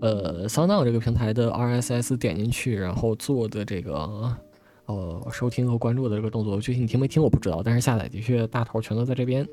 [0.00, 4.34] 呃，桑当这个平台的 RSS 点进去，然后做的这个
[4.86, 9.46] 呃收听和关注的这个动作，具体你听没听我不知道，但是下载的确大头全都在这边。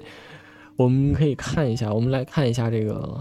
[0.77, 3.19] 我们可以看一下，我们来看一下这个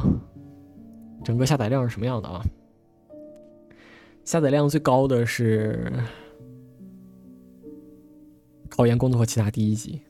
[1.24, 2.44] 整个下载量是什么样的啊？
[4.24, 5.92] 下载量最高的是
[8.68, 10.00] 考研工作和其他第一集，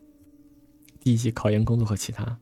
[1.01, 2.39] 第一集考研工作和其他。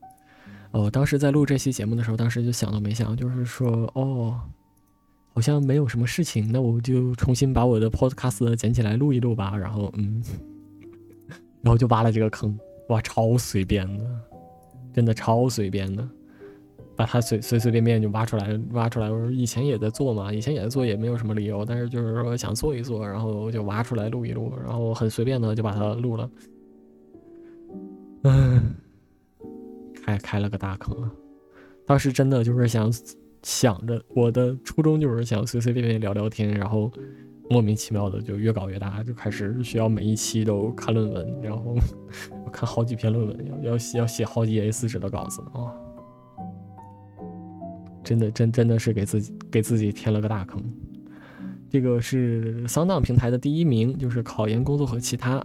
[0.72, 4.40] 哦，当时在录这期节目的时候，当时就想都没想，就是说哦。
[5.34, 9.56] 好像没有什么事情，那我就重新把我的 podcast 捡起来录一录吧。
[9.56, 10.22] 然后，嗯，
[11.60, 12.56] 然后就挖了这个坑，
[12.88, 14.04] 哇，超随便的，
[14.92, 16.08] 真的超随便的，
[16.94, 19.10] 把它随随随便便就挖出来，挖出来。
[19.10, 26.30] 我说以前也在做嘛，以前也在做，也没有什么理由，但是就是说想做一做，然后就挖出来录一录，然后很随便的就把它录了。
[28.22, 28.72] 嗯，
[30.00, 31.10] 开开了个大坑啊，
[31.84, 32.88] 当时真的就是想。
[33.44, 36.90] 想着我的初衷就是想随随便便聊聊天，然后
[37.50, 41.76] 莫名其妙的就越搞越大，就开始需要每一期都看论文，然后
[42.44, 45.70] 我 看好几篇论文，要要要写好几 A 四纸的稿子啊！
[48.02, 50.62] 真的真真的是给自己给自己填了个大坑。
[51.70, 55.40] 这个是桑当平台的第一名，就是考研工作和其他；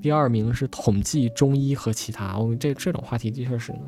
[0.00, 2.38] 第二名是统计中医和其他。
[2.38, 3.80] 我哦，这这种话题的确是呢。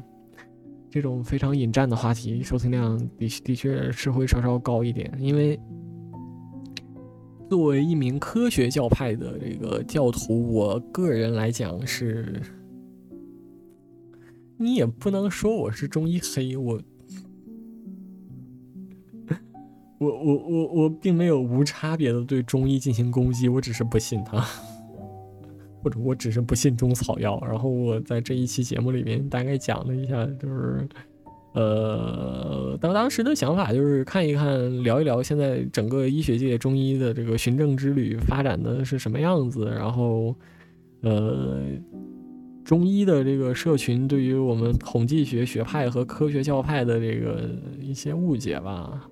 [0.95, 5.13] 这种非常引战的话题，收听量的的确是会稍稍高一点。
[5.19, 5.59] 因为
[7.51, 12.41] 作为一名科学教派的这个教徒，我个人来讲是，
[14.57, 16.81] 你也不能说我是中医黑，我，
[19.99, 24.47] 我我我我并没有无差别的对中医进行攻击，我只是不信他。
[25.85, 30.89] 或者我只是不信中草药，然后我在这一期节目里面大概讲了一下，就是，
[31.53, 40.35] 呃，当当时的想法就是看一看，聊一聊现在整个医学界中医的这个循证之旅发展的是什么样子，然后，
[41.03, 41.61] 呃，
[42.65, 49.07] 中医的这个社群对于我们统计学学派和科学教派的这个一些误解吧，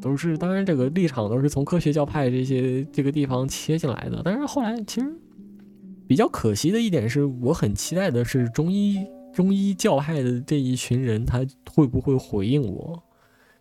[0.00, 5.12] 都是当然这个立场都是从科学教派这些这个地方切进来的，但是后来其实。
[6.08, 9.04] 比较可惜的一点是，我很期待的是中医
[9.34, 13.02] 中医教派的这一群人，他会不会回应我，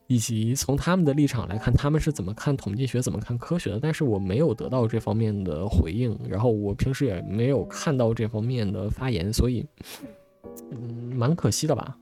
[0.08, 3.80] 以及从他们的立场来看，他们是怎么看统计学、怎么看科学的。
[3.80, 9.66] 但是我没有得到这方面的回应，然后我平时也没有看到这方面的发言，所以，
[10.72, 11.98] 嗯，蛮可惜的吧。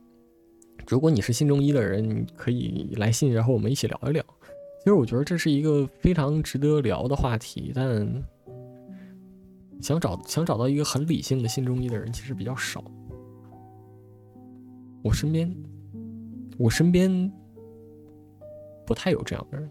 [0.87, 4.21] 如果你是信中医的人，你可以来信，然后我们一起聊一聊。
[4.79, 8.23] 其实我觉得这是一个非常值得聊的话题，但。
[9.83, 12.81] 想找想找到一个很理性的信中医的人，其实比较少。
[15.03, 15.53] 我身边，
[16.57, 17.29] 我身边
[18.87, 19.69] 不太有这样的人。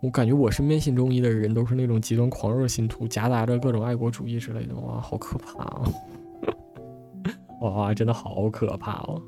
[0.00, 4.74] 我感觉我身边信中医的人都是那种极端狂热信徒，夹杂着各种爱国主义之类的。
[4.76, 5.92] 哇，好可怕啊！
[7.62, 9.20] 哇，真的好可怕哦。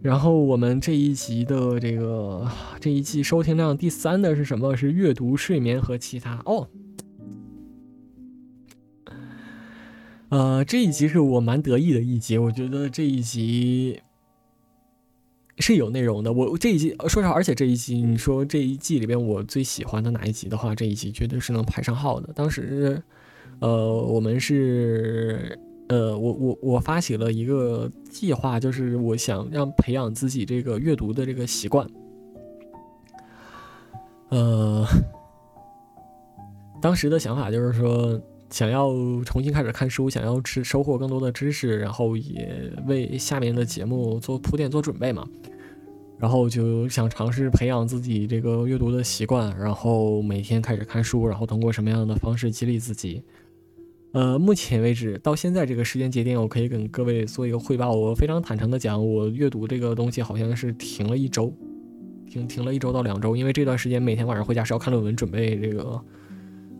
[0.00, 2.48] 然后我们这一集的这个
[2.80, 4.74] 这一季收听量第三的是什么？
[4.74, 6.66] 是阅读、睡眠和其他哦。
[10.34, 14.00] 呃，这一集是我蛮得意的一集，我觉得这一集
[15.60, 16.32] 是有内容的。
[16.32, 22.32] 我这一集说实话，而且这一集你说这一季里边我最喜欢的哪一集的话，这一集绝对是能排上号的。
[22.32, 23.00] 当时，
[23.60, 25.56] 呃，我们是
[25.86, 31.88] 呃，我我我发起了一个计划，就是我想让培养自己这个阅读的这个习惯。
[34.30, 34.84] 呃，
[36.82, 38.20] 当时的想法就是说。
[38.50, 38.92] 想要
[39.24, 45.26] 重新开始看书，想要吃收获更多的知识，然后也为下面的节目做铺垫、做准备嘛。
[46.16, 53.22] 然后就想尝试培养自己这个阅读的习惯，然后每天开始看书，然后通过什么样的方式激励自己？
[54.12, 57.92] 呃，目前为止到现在这个时间节点，我可以跟各位做一个汇报。
[57.92, 61.52] 我非常坦诚的讲，我阅读这个东西好像是停了一周，
[62.30, 66.00] 停停了一周到两周，因为这段时间每天晚上回家是要看论文、准备这个，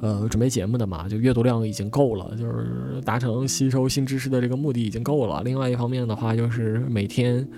[0.01, 5.43] 呃，准备节目的嘛，就阅读量已经够了，就是达成吸收新知识的这个目的已经够了。
[5.43, 7.49] 另外一方面的话，就是每天，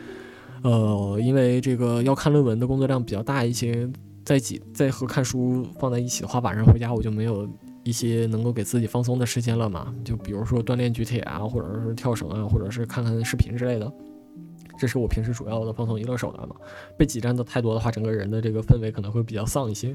[0.62, 3.88] 呃，因为这个要看论文的工作量比较大一些，
[4.24, 7.48] 在几在和看书放在一起的话，晚上回家我就没有。
[7.86, 9.94] 一些能够给自己放松的时间了嘛？
[10.02, 13.88] 就比如说锻炼举铁啊，或者是跳绳啊，或者是看看视频之类的。
[14.76, 16.56] 这是我平时主要的放松娱乐手段嘛。
[16.98, 19.94] 被挤占的太多的话，整个人的这个氛围可能会比较丧一些。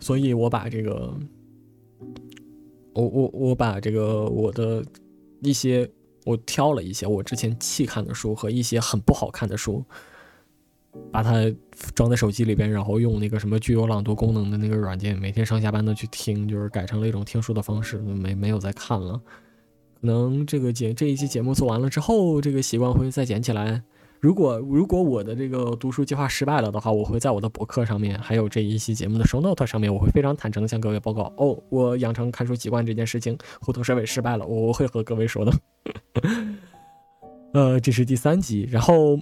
[0.00, 1.14] 所以我把这个，
[2.94, 4.84] 我我我把这个我的
[5.42, 5.88] 一些，
[6.24, 9.84] 我挑了一些我之前弃看的书和一些很不好看的书。
[11.12, 11.48] 把它
[11.94, 19.12] 装在手机里边，然后用那个什么具有朗读功能的那个软件，每天上下班的去听，就是改成了一种听书的方式，没没有再看了。
[20.00, 23.84] 可能这个节这一期节目做完了之后，这个习惯会再捡起来。
[24.20, 31.32] 如果如果我的这个读书计划失败了的话，我会在我的博客上面，还有这一期节目的手 note 上面，我会非常坦诚的向各位报告。
[31.38, 35.52] 哦，我养成看书习惯这件事情虎头蛇尾失败了，我会和各位说的。
[37.54, 39.18] 呃，这是第三集，然后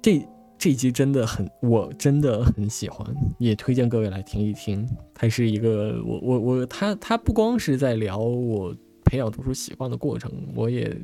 [0.00, 0.26] 这。
[0.58, 3.04] 这一集真的很，我真的很喜欢，
[3.40, 4.88] 也推荐各位来听一听。
[5.12, 8.72] 它是一个，我我我，他他不光是在聊我
[9.04, 10.96] 培养读书习惯的过程，我也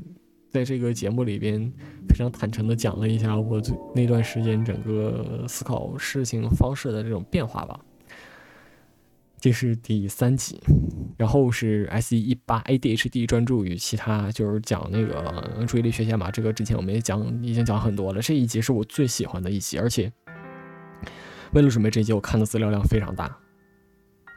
[0.50, 1.72] 在这个节目里边
[2.08, 7.78] 非常坦诚的讲了一下我最那段时间整个思考事情方式的这种变化吧。
[9.40, 10.60] 这是第三集，
[11.16, 16.28] 然后是 S E 一八 A D H D 专注与其他，就是讲那个注意力缺陷嘛。
[16.28, 18.20] 这个之前我们也讲，已经讲很多了。
[18.20, 20.12] 这一集是我最喜欢的一集，而且
[21.52, 23.38] 为了准备这一集，我看的资料量非常大。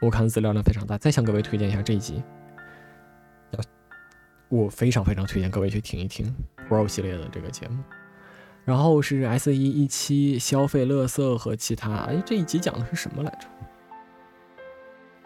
[0.00, 2.22] 我看的资料量非常大，再向各位推荐一下这一集。
[4.52, 6.30] 我非常非常推荐各位去听一听
[6.68, 7.82] Pro 系列的这个节目。
[8.66, 11.94] 然后是 S E 一七消费乐色和其他。
[12.00, 13.48] 哎，这一集讲的是什么来着？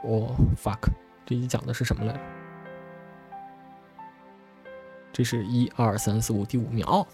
[0.09, 0.79] 哦，fuck，
[1.27, 2.21] 这一集讲的是什么来着？
[5.13, 7.05] 这是一二三四五第五名哦，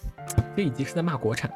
[0.55, 1.51] 这一集是在骂国产，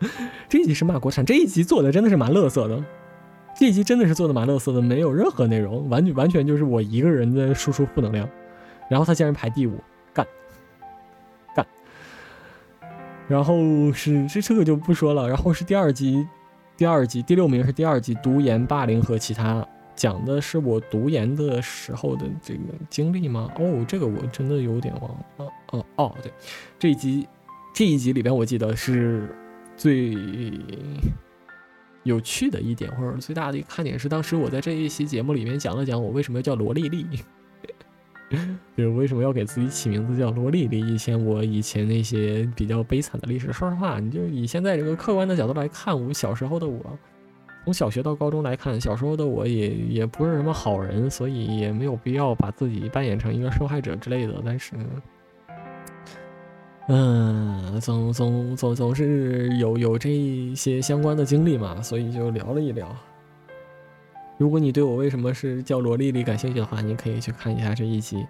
[0.50, 2.84] 这一集是骂国产，这一集做的真的是蛮乐色的，
[3.58, 8.28] 这一集真的是做的蛮乐色的，没有任何内容，完全完全就是我一个人在输出负能量，
[8.88, 9.78] 然后他竟然排第五，
[10.12, 10.26] 干
[11.54, 11.66] 干，
[13.28, 16.26] 然后是这这个就不说了，然后是第二集。
[16.78, 22.60] 第二集第六名是第二集读研霸凌和其他，讲的是我读研的时候的这个
[22.90, 23.50] 经历吗？
[23.58, 25.52] 哦，这个我真的有点忘了。
[25.68, 26.30] 哦哦，对，
[26.78, 27.26] 这一集
[27.72, 29.34] 这一集里边我记得是
[29.74, 30.14] 最
[32.02, 37.06] 有趣的一点，或者最大的一个看点是，当时我在这一期节目里面讲了讲我为什么要叫罗丽丽。
[38.76, 40.80] 就是为什么要给自己起名字叫罗丽丽？
[40.80, 46.80] 以前我以前那些比较悲惨的历史，说实话，你就以现在这个客观的角度来看，我们小时候的我，
[47.64, 54.42] 从小学到高中来看，小时候的我也也不是什么好人，所以也没有必要把自己扮演成一个受害者之类的。
[54.44, 54.74] 但是，
[56.88, 62.94] 嗯，总总总总是有有这一些相关的经历嘛，所以就聊了一聊。
[64.38, 68.26] 如果你对我为什么是叫罗丽丽感兴趣的话，你可以去看一下这一集。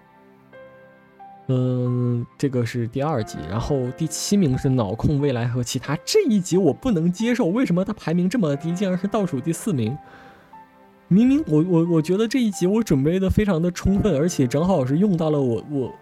[1.49, 5.97] 嗯，这个是第二集，然后第七名是脑控未来和其他。
[6.05, 9.97] 这一集我不能接受，为什么它排名这么低，竟然是倒数第四名？
[11.09, 15.93] 明明我我我觉得这一集我准备的非常的充分，而且正好是用到了我我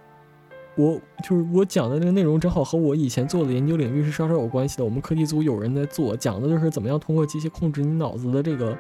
[0.76, 4.86] 我就是我讲的那个内容，正好和我以前做的研究领域是稍稍有关系的。
[4.86, 8.78] 我们课题组有人在做，讲的就是怎么样通过机器控制你脑子的这个。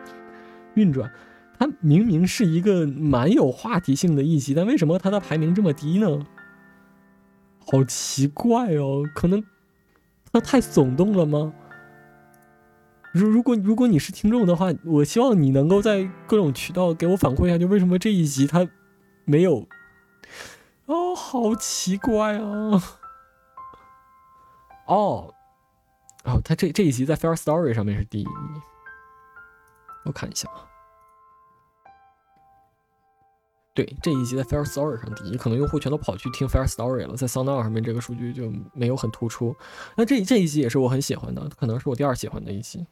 [0.76, 1.12] 运转，
[1.58, 6.26] 它明明是一个蛮有话题性的一集，但为什么它的排名这么低呢？
[7.66, 9.44] 好奇怪哦，可能
[10.32, 11.54] 它太耸动了吗？
[13.12, 18.68] 如如果如果你是听众的话，我希望你能够在各种渠道给我反馈一下，就为什么这一集它
[19.24, 19.66] 没有？
[20.86, 22.84] 哦，好奇怪啊！
[24.86, 25.34] 哦，
[26.26, 28.28] 哦，它这这一集在 Fair Story 上面是第一。
[30.06, 30.64] 我看一下啊，
[33.74, 39.54] 对这一集在 Fair Story 上第一，可能用户全都跑去听 Fair Story 了，在 s o u n d 上面这个数据就没有很突出。
[39.98, 42.86] 那这这一集也是我很喜欢的，可能是我第二喜欢的一期，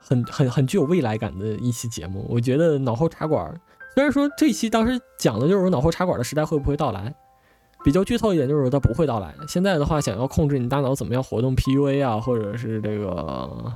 [0.00, 2.26] 很很很具有未来感的一期节目。
[2.28, 3.58] 我觉得脑后茶馆，
[3.94, 7.14] 虽然说这一期当时讲的就是脑后茶馆的时代会不会到来，
[7.84, 9.34] 比较剧透一点就是它不会到来。
[9.48, 13.72] 现在的话，想要控制你大脑怎么样活动，PUA 啊，或者是这个。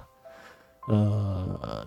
[0.88, 1.86] 呃，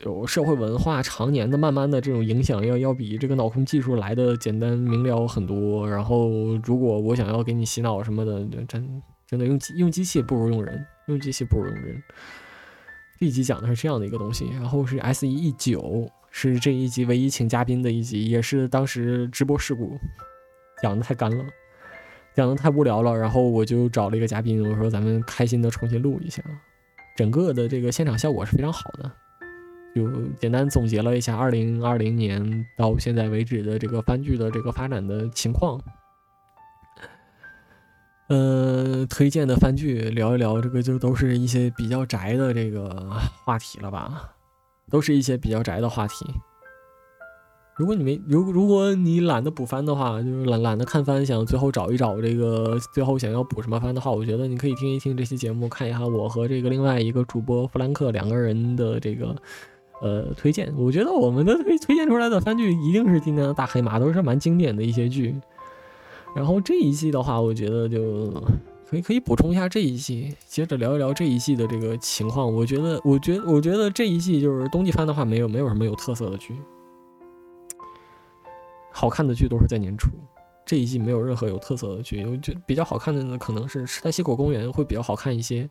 [0.00, 5.88] 有社会文化常年的慢慢的这种影响，要要比这个脑控技术来的简单明了很多。
[5.88, 6.28] 然后
[6.64, 12.02] 如果我想要给你洗脑什么的，真真的用用机器不如用人，用机器不如用人。
[13.20, 19.96] 这一集讲的是这样的一个东西，然后是 S E E 九是这一集唯一请嘉宾的一集，也是当时直播事故，
[20.82, 21.44] 讲的太干了，
[22.34, 26.42] 讲的太无聊了，然后我就找了一个嘉宾，我说咱们开心的重新录一下，
[27.16, 29.10] 整个的这个现场效果是非常好的，
[29.94, 30.10] 就
[30.40, 35.80] 简单总结了一下二零二零年到现在为止的这个番剧的这个发展的情况。
[38.28, 43.10] 呃，推荐的番剧聊一聊，这个就都是一些比较宅的这个
[43.44, 44.30] 话题了吧，
[44.88, 46.24] 都是一些比较宅的话题。
[47.76, 59.34] 如果你没如如果你懒得补番的话，就是懒懒得看番，想最后找一找这个最后想要补什么番的话，我觉得你可以听一听这期节目，看一下我和这个另外一个主播弗兰克两个人的这个
[60.02, 60.72] 呃推荐。
[60.76, 65.34] 我觉得我们的推推荐出来的番剧一定是今年的大黑马，都是蛮经典的一些剧。
[66.36, 68.30] 然后这一季的话，我觉得就
[68.88, 72.52] 可以可以补充一下这一季，接着聊一聊这一季的这个情况。
[72.52, 76.54] 我觉得，我觉我觉得这一季就是冬季番的话，没有没有什么有特色的剧，
[78.92, 80.10] 好看的剧都是在年初。
[80.64, 85.68] 这一季没有任何有特色的剧，我觉得比较好看的呢，可能是《时代西口公园》会比较好看一些。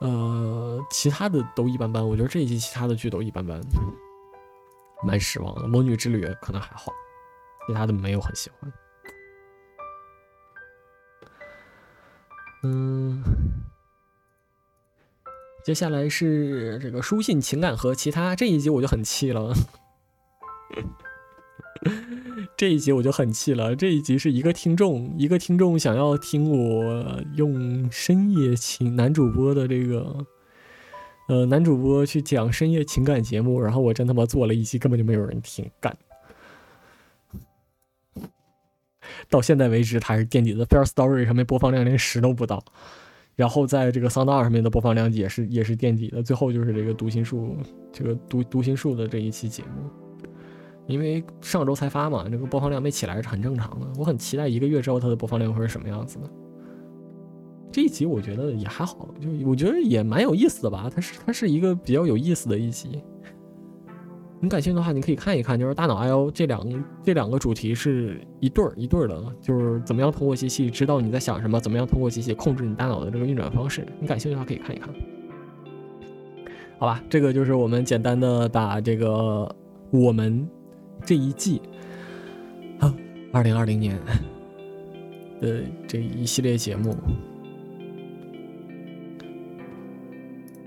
[0.00, 2.06] 呃，其他的都一般般。
[2.06, 3.58] 我觉得这一季其他的剧都一般般，
[5.02, 5.62] 蛮失望的。
[5.66, 6.92] 《魔女之旅》可能还好，
[7.66, 8.72] 其他的没有很喜欢。
[12.64, 13.22] 嗯，
[15.64, 19.54] 接下来是这个书信、情感和其他这一集我就很气了。
[22.56, 23.74] 这一集我就很气了。
[23.74, 30.26] 这一集是一个听众，一个听众想要听我用深夜情男主播的这个，
[31.28, 35.96] 呃，男主播去讲深夜情感节目，然后我真他妈做了一期，根本就没有人听，干。
[39.28, 40.64] 到现在为止，它是垫底的。
[40.66, 42.64] Fair Story 上面播放量连十都不到，
[43.34, 46.22] 然后在这个桑道上面的播放量也是也是垫底的。
[46.22, 47.56] 最后就是这个读心术，
[47.92, 49.90] 这个读读心术的这一期节目，
[50.86, 53.86] 因为上周才发嘛，这个播放量没起来是很正常的。
[53.98, 56.30] 我很期待一个月之后它的播放量会是什么样子的。
[57.72, 60.90] 这一集我觉得也还好，就我觉得也蛮有意思的吧。
[60.94, 63.02] 它是它是一个比较有意思的一集。
[64.40, 73.86] 你感兴趣的话，你可以看一看，就是大脑 I/O 这两这两个主题是一对儿一对儿的，就是怎么样通过机器知道你在想什么，怎么样通过机器控制你大脑的这个运转方式。
[73.98, 74.90] 你感兴趣的话可以看一看。
[76.78, 79.50] 好吧，这个就是我们简单的把这个
[79.90, 80.46] 我们
[81.04, 81.60] 这一季
[82.78, 82.94] 啊，
[83.32, 83.98] 二零二零年
[85.40, 86.96] 的这一系列节目。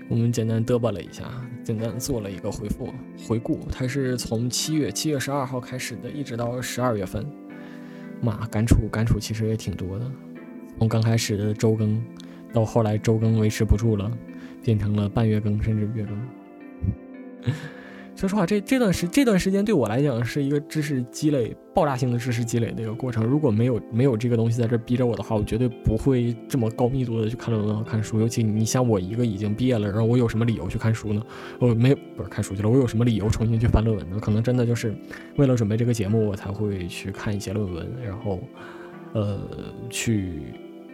[0.08, 1.24] 我们简单嘚啵了一下，
[1.62, 2.88] 简单做了一个回复
[3.26, 3.60] 回顾。
[3.70, 7.26] 它是从七月七月十二号开始的，一直到十二月份。
[8.22, 10.10] 妈，感触感触其实也挺多的。
[10.78, 12.02] 从刚开始的周更，
[12.54, 14.10] 到后来周更维持不住了，
[14.62, 17.52] 变成了半月更甚至月更。
[18.18, 23.24] 说实话，这这段时这段时间对我来讲是一个知识积累、爆炸性的知识积累的一个过程。
[23.24, 28.18] 如果没有没有这个东西在这逼着我的话，我绝对不会这么高密度的去看论文和看书。
[28.18, 31.22] 尤其你像我一个已经毕业了，然后我有什么理由去看书呢？
[31.60, 34.18] 我没不是看书去了，我有什么理由重新去翻论文呢？
[34.20, 34.92] 可能真的就是
[35.36, 38.40] 为了准备这个节目，我才会去看一些论文，然后
[39.12, 39.38] 呃
[39.88, 40.42] 去。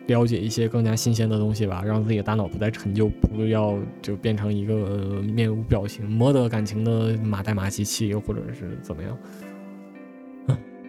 [0.06, 9.16] 了解一些更加新鲜的东西吧，让自己的大脑不再陈旧，不要就变成一个面无表情、没得感情的马代码机器，又或者是怎么样。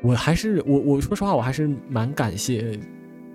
[0.01, 2.78] 我还是我我说实话，我还是蛮感谢，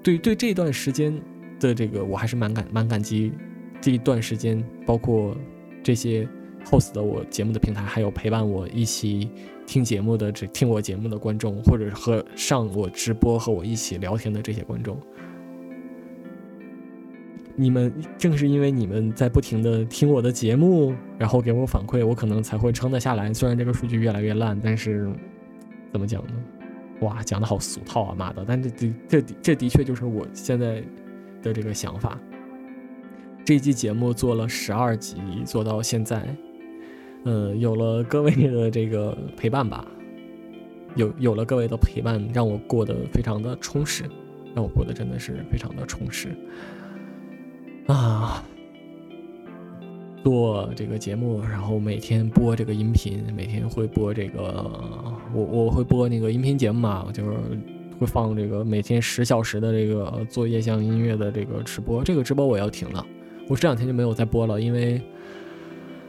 [0.05, 1.13] 对对这段时间
[1.59, 3.33] 的这个，我还是蛮感蛮感激
[3.81, 5.37] 这一段时间，包括
[5.83, 6.29] 这些
[6.65, 9.29] host 的我节目的平台，还有陪伴我一起
[9.67, 14.97] 听节目的这听我节目的观众，或者和上我直播和我一起聊天的这些观众。
[17.61, 23.35] 你们正是因为你们在不停的听我的节目，然后给我反馈，我可能才会撑得下来。
[23.35, 25.13] 虽然这个数据越来越烂，但是
[25.93, 26.33] 怎么讲呢？
[27.01, 28.43] 哇，讲的好俗套啊，妈的！
[28.49, 30.83] 但这这这这的确就是我现在
[31.43, 32.19] 的这个想法。
[33.45, 36.35] 这一期节目做了十二集，做到现在，
[37.25, 39.87] 呃，有了各位的这个陪伴吧，
[40.95, 44.05] 有有了各位的陪伴，让我过得非常的充实，
[44.55, 46.35] 让我过得真的是非常的充实。
[47.91, 48.41] 啊，
[50.23, 54.71] 做这个节目，然后每天播这个音频，每天会播这个，
[55.35, 57.31] 我我会播那个音频节目嘛，就是
[57.99, 62.05] 会放这个每天十小时的这个做夜向音乐的这个直播。
[62.05, 63.05] 这个直播我要停了，
[63.49, 65.03] 我这两天就没有再播了，因为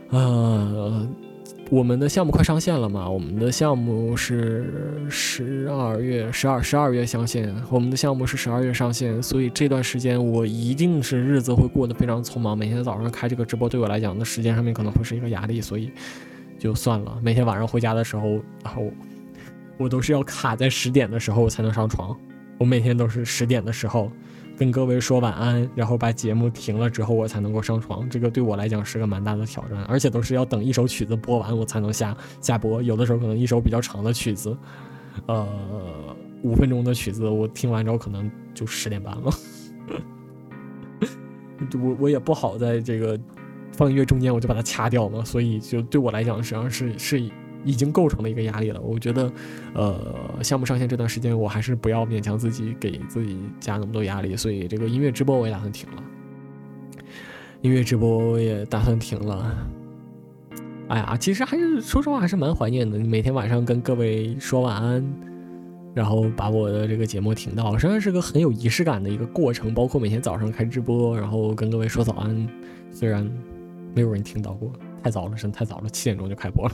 [0.10, 1.08] 呃，
[1.72, 3.10] 我们的项目快上线了嘛？
[3.10, 12.58] 我们的项目是十二月十二十二月上线，我们的项目是十二月上线，所以这段时间我一定是日子会过得非常匆忙。
[12.58, 15.94] 每天早上开这个直播对我来讲，的时间上面可能会是一个压力，所以
[16.60, 17.18] 就算了。
[17.24, 18.32] 每天晚上回家的时候，
[18.66, 18.84] 然后
[19.78, 22.14] 我都是要卡在十点的时候才能上床。
[22.58, 24.12] 我每天都是十点的时候
[24.62, 28.08] 跟各位说晚安，然后把节目停了之后，我才能够上床。
[28.08, 32.80] 这个对我来讲是个蛮大的挑战，而且都是要等一首曲子播完我才能下下播。
[32.80, 34.56] 有的时候可能一首比较长的曲子，
[35.26, 35.48] 呃，
[36.44, 39.34] 五分钟的曲子，我听完之后可能就十点半了。
[41.82, 43.20] 我我也不好在这个
[43.72, 47.34] 放音乐中间我就把它掐掉嘛，所以就对我来讲实际上是是一。
[47.64, 48.82] 已经构成了一个压力了。
[48.82, 49.32] 我觉得，
[49.74, 54.36] 呃，项目上线这段时间，我还是不要勉强自己，给自己加那么多压力。
[54.36, 56.04] 所以这个音乐直播我也打算停了，
[57.62, 59.68] 音乐直播我也打算停了。
[60.90, 63.00] 哎呀，其实还是说实话，还是蛮怀念的。
[63.00, 65.14] 每天晚上跟各位说晚安，
[65.94, 69.74] 然后把我的这个节目停到，实际上是个很有仪式感的一个过程。
[69.74, 72.48] 包括每天早上开直播，然后跟各位说早安，
[72.92, 73.24] 虽然
[73.96, 74.70] 没有人听到过，
[75.02, 76.74] 太早了，真的太早了，七点钟就开播了。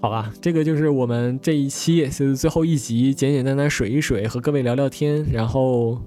[0.00, 5.98] 好吧，这个就是我们这一期就是最后一集，简简单单水一水，和各位聊聊天，然后，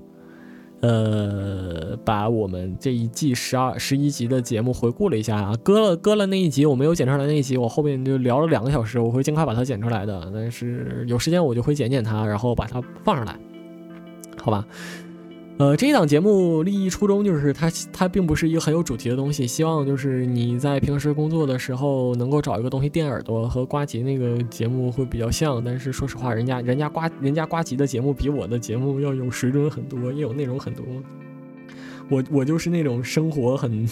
[0.82, 13.36] 呃，把我们这一季十二、十一集的节目回顾了一下啊，割了割了那一集我没有剪出来那一集，我后面就聊了两个小时，我会尽快把它剪出来的，但是有时间我就会剪剪它，然后把它放上来，
[14.40, 14.64] 好吧。
[15.60, 19.48] 呃，这一档节目立意初衷就是它，它并不是一个很有主题的东西。
[19.48, 25.64] 希望就是你在平时工作的时候能够找一个东西垫耳朵，和瓜吉那个节目会比较像。
[25.64, 30.86] 但是说实话，人家人家瓜人家瓜吉的节目比我的节目要有水准很多，也有内容很多。
[32.08, 33.90] 我我就是那种生活很，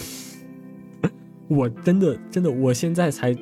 [1.48, 3.36] 我真的真的，我现在才。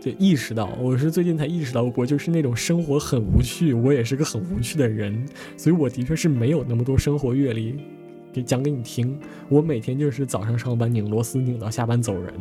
[0.00, 5.26] 就意识到，我是最近才意识到，我就是那种生活很无趣，我也是个很无趣的人，
[5.56, 7.74] 所以我的确是没有那么多生活阅历，
[8.32, 9.18] 给讲给你听。
[9.48, 12.32] 我每天就是早上上班拧螺丝拧到下班走人，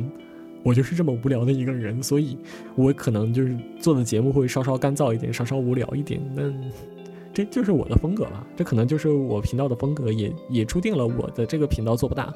[0.61, 2.37] 我就是这么无聊的一个人，所以
[2.75, 6.53] 我可能就是做的节目会稍稍干燥一点，稍稍无聊一点，但
[7.33, 12.31] 这就是我的风格吧，这可能就是我频道的风格，也也注定了我的这个频道做不大，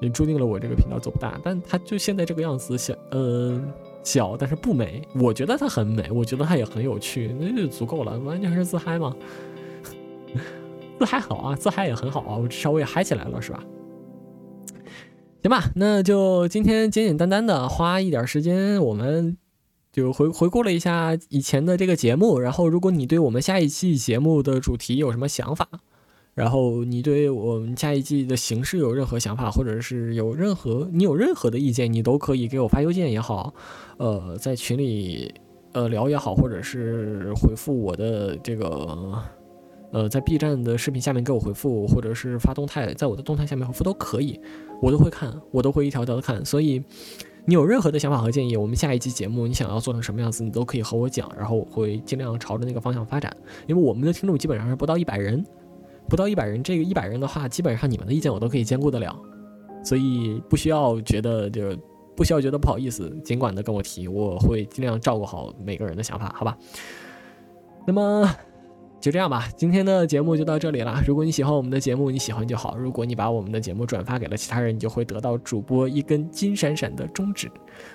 [0.00, 3.62] 也注定了我这个频道做不大，但他就现在这个样子，想，呃。
[4.06, 9.14] 小但是不美，我觉得它很美，我觉得它也很有趣，那就足够了，完全是自嗨嘛。
[10.96, 13.64] 自嗨好啊，自嗨也很好啊，我至少我也嗨起来了，是吧？
[15.42, 19.36] 行吧，那就今天简简单单的花一点时间，我们
[19.92, 25.68] 就回回顾了一下以前的这个节目，然后如果你对我们下一期节目的主题有什么想法？
[26.34, 33.54] 然后你对我们下一季的形式有任何想法，或者是有任何你有任何的意见，你都可以给我发邮件也好，
[33.98, 35.32] 呃，在群里
[35.72, 39.22] 呃聊也好，或者是回复我的这个
[39.92, 44.40] 呃在 B 站的视频下面给我回复，或者是发动态，在我的动态下面回复都可以，
[44.80, 46.44] 我都会看，我都会一条条的看。
[46.44, 46.82] 所以
[47.44, 53.34] 你有任何的想法和建议，我们下一期节目你想要做成什么样子，你都可以和我讲，然后我会尽量朝着那个方向发展。
[53.66, 55.44] 因为我们的听众基本上是不到一百人。
[56.08, 59.12] 不到一百人，这个一百人的话，基本上你们的意见我都可以兼顾得了，
[59.82, 61.76] 所以不需要觉得就
[62.16, 66.56] 不需要觉得不好意思，尽管的跟我提，我会尽量照顾好每个人的想法，好吧？
[67.86, 68.28] 那么。
[69.06, 71.00] 就这样吧，今天的节目就到这里了。
[71.06, 72.76] 如果你喜欢我们的节目，你喜欢就好。
[72.76, 77.48] 如果你把我们的节目转发给了其他人，你就会得到主播一根金闪闪的中指。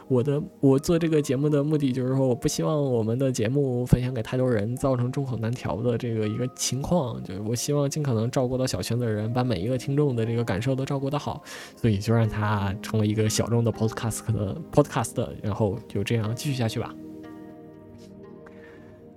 [0.07, 7.21] 我的，我做这个节目的目的就是说，我不希望我们的节目分享给太多人，造成众口难调的这个一个情况。
[7.25, 11.43] 就是我希望尽可能照顾到小圈子的人，把每一个听众的这个感受都照顾得好。
[11.75, 16.95] 所以就让它成为一个小众的 podcast 的 podcast，然后就这样继续下去吧。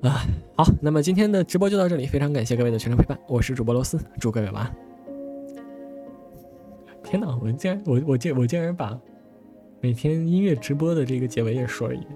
[0.04, 0.22] 啊，
[0.54, 4.76] 好，那么今天的直播就到这里，非常感谢各位的全程陪伴，我是主播罗斯，祝各位晚安。
[7.02, 8.98] 天哪，我竟然我我竟我竟然把
[9.80, 12.10] 每天音乐直播的这个结尾也说了一遍，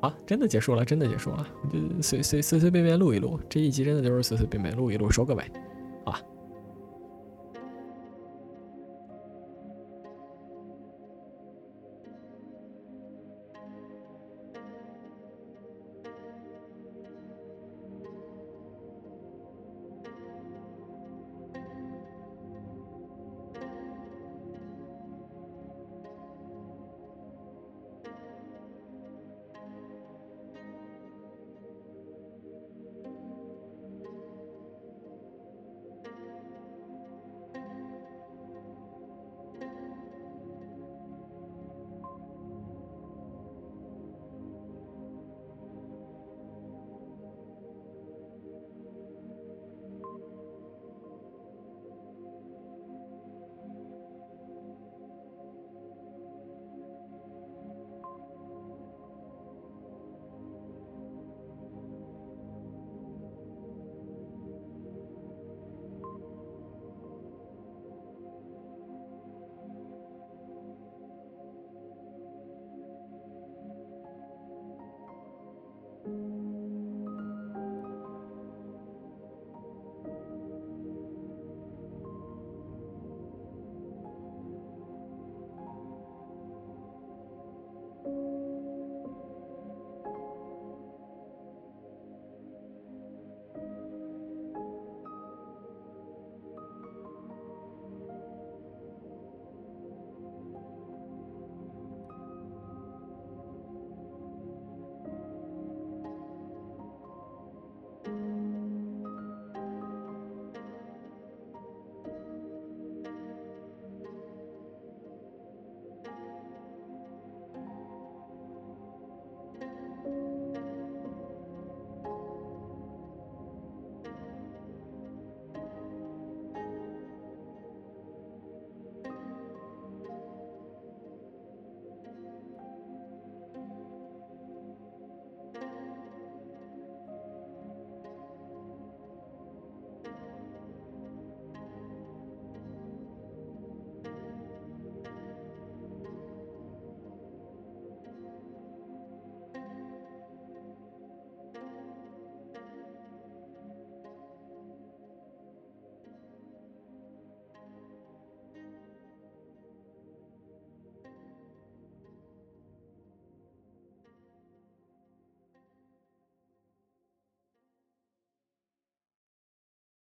[0.00, 5.42] 啊，真的结束了，真的结束了，就随随随随便便录一录，这一集真的就是随随便便录一录，收个尾，
[6.04, 6.16] 好。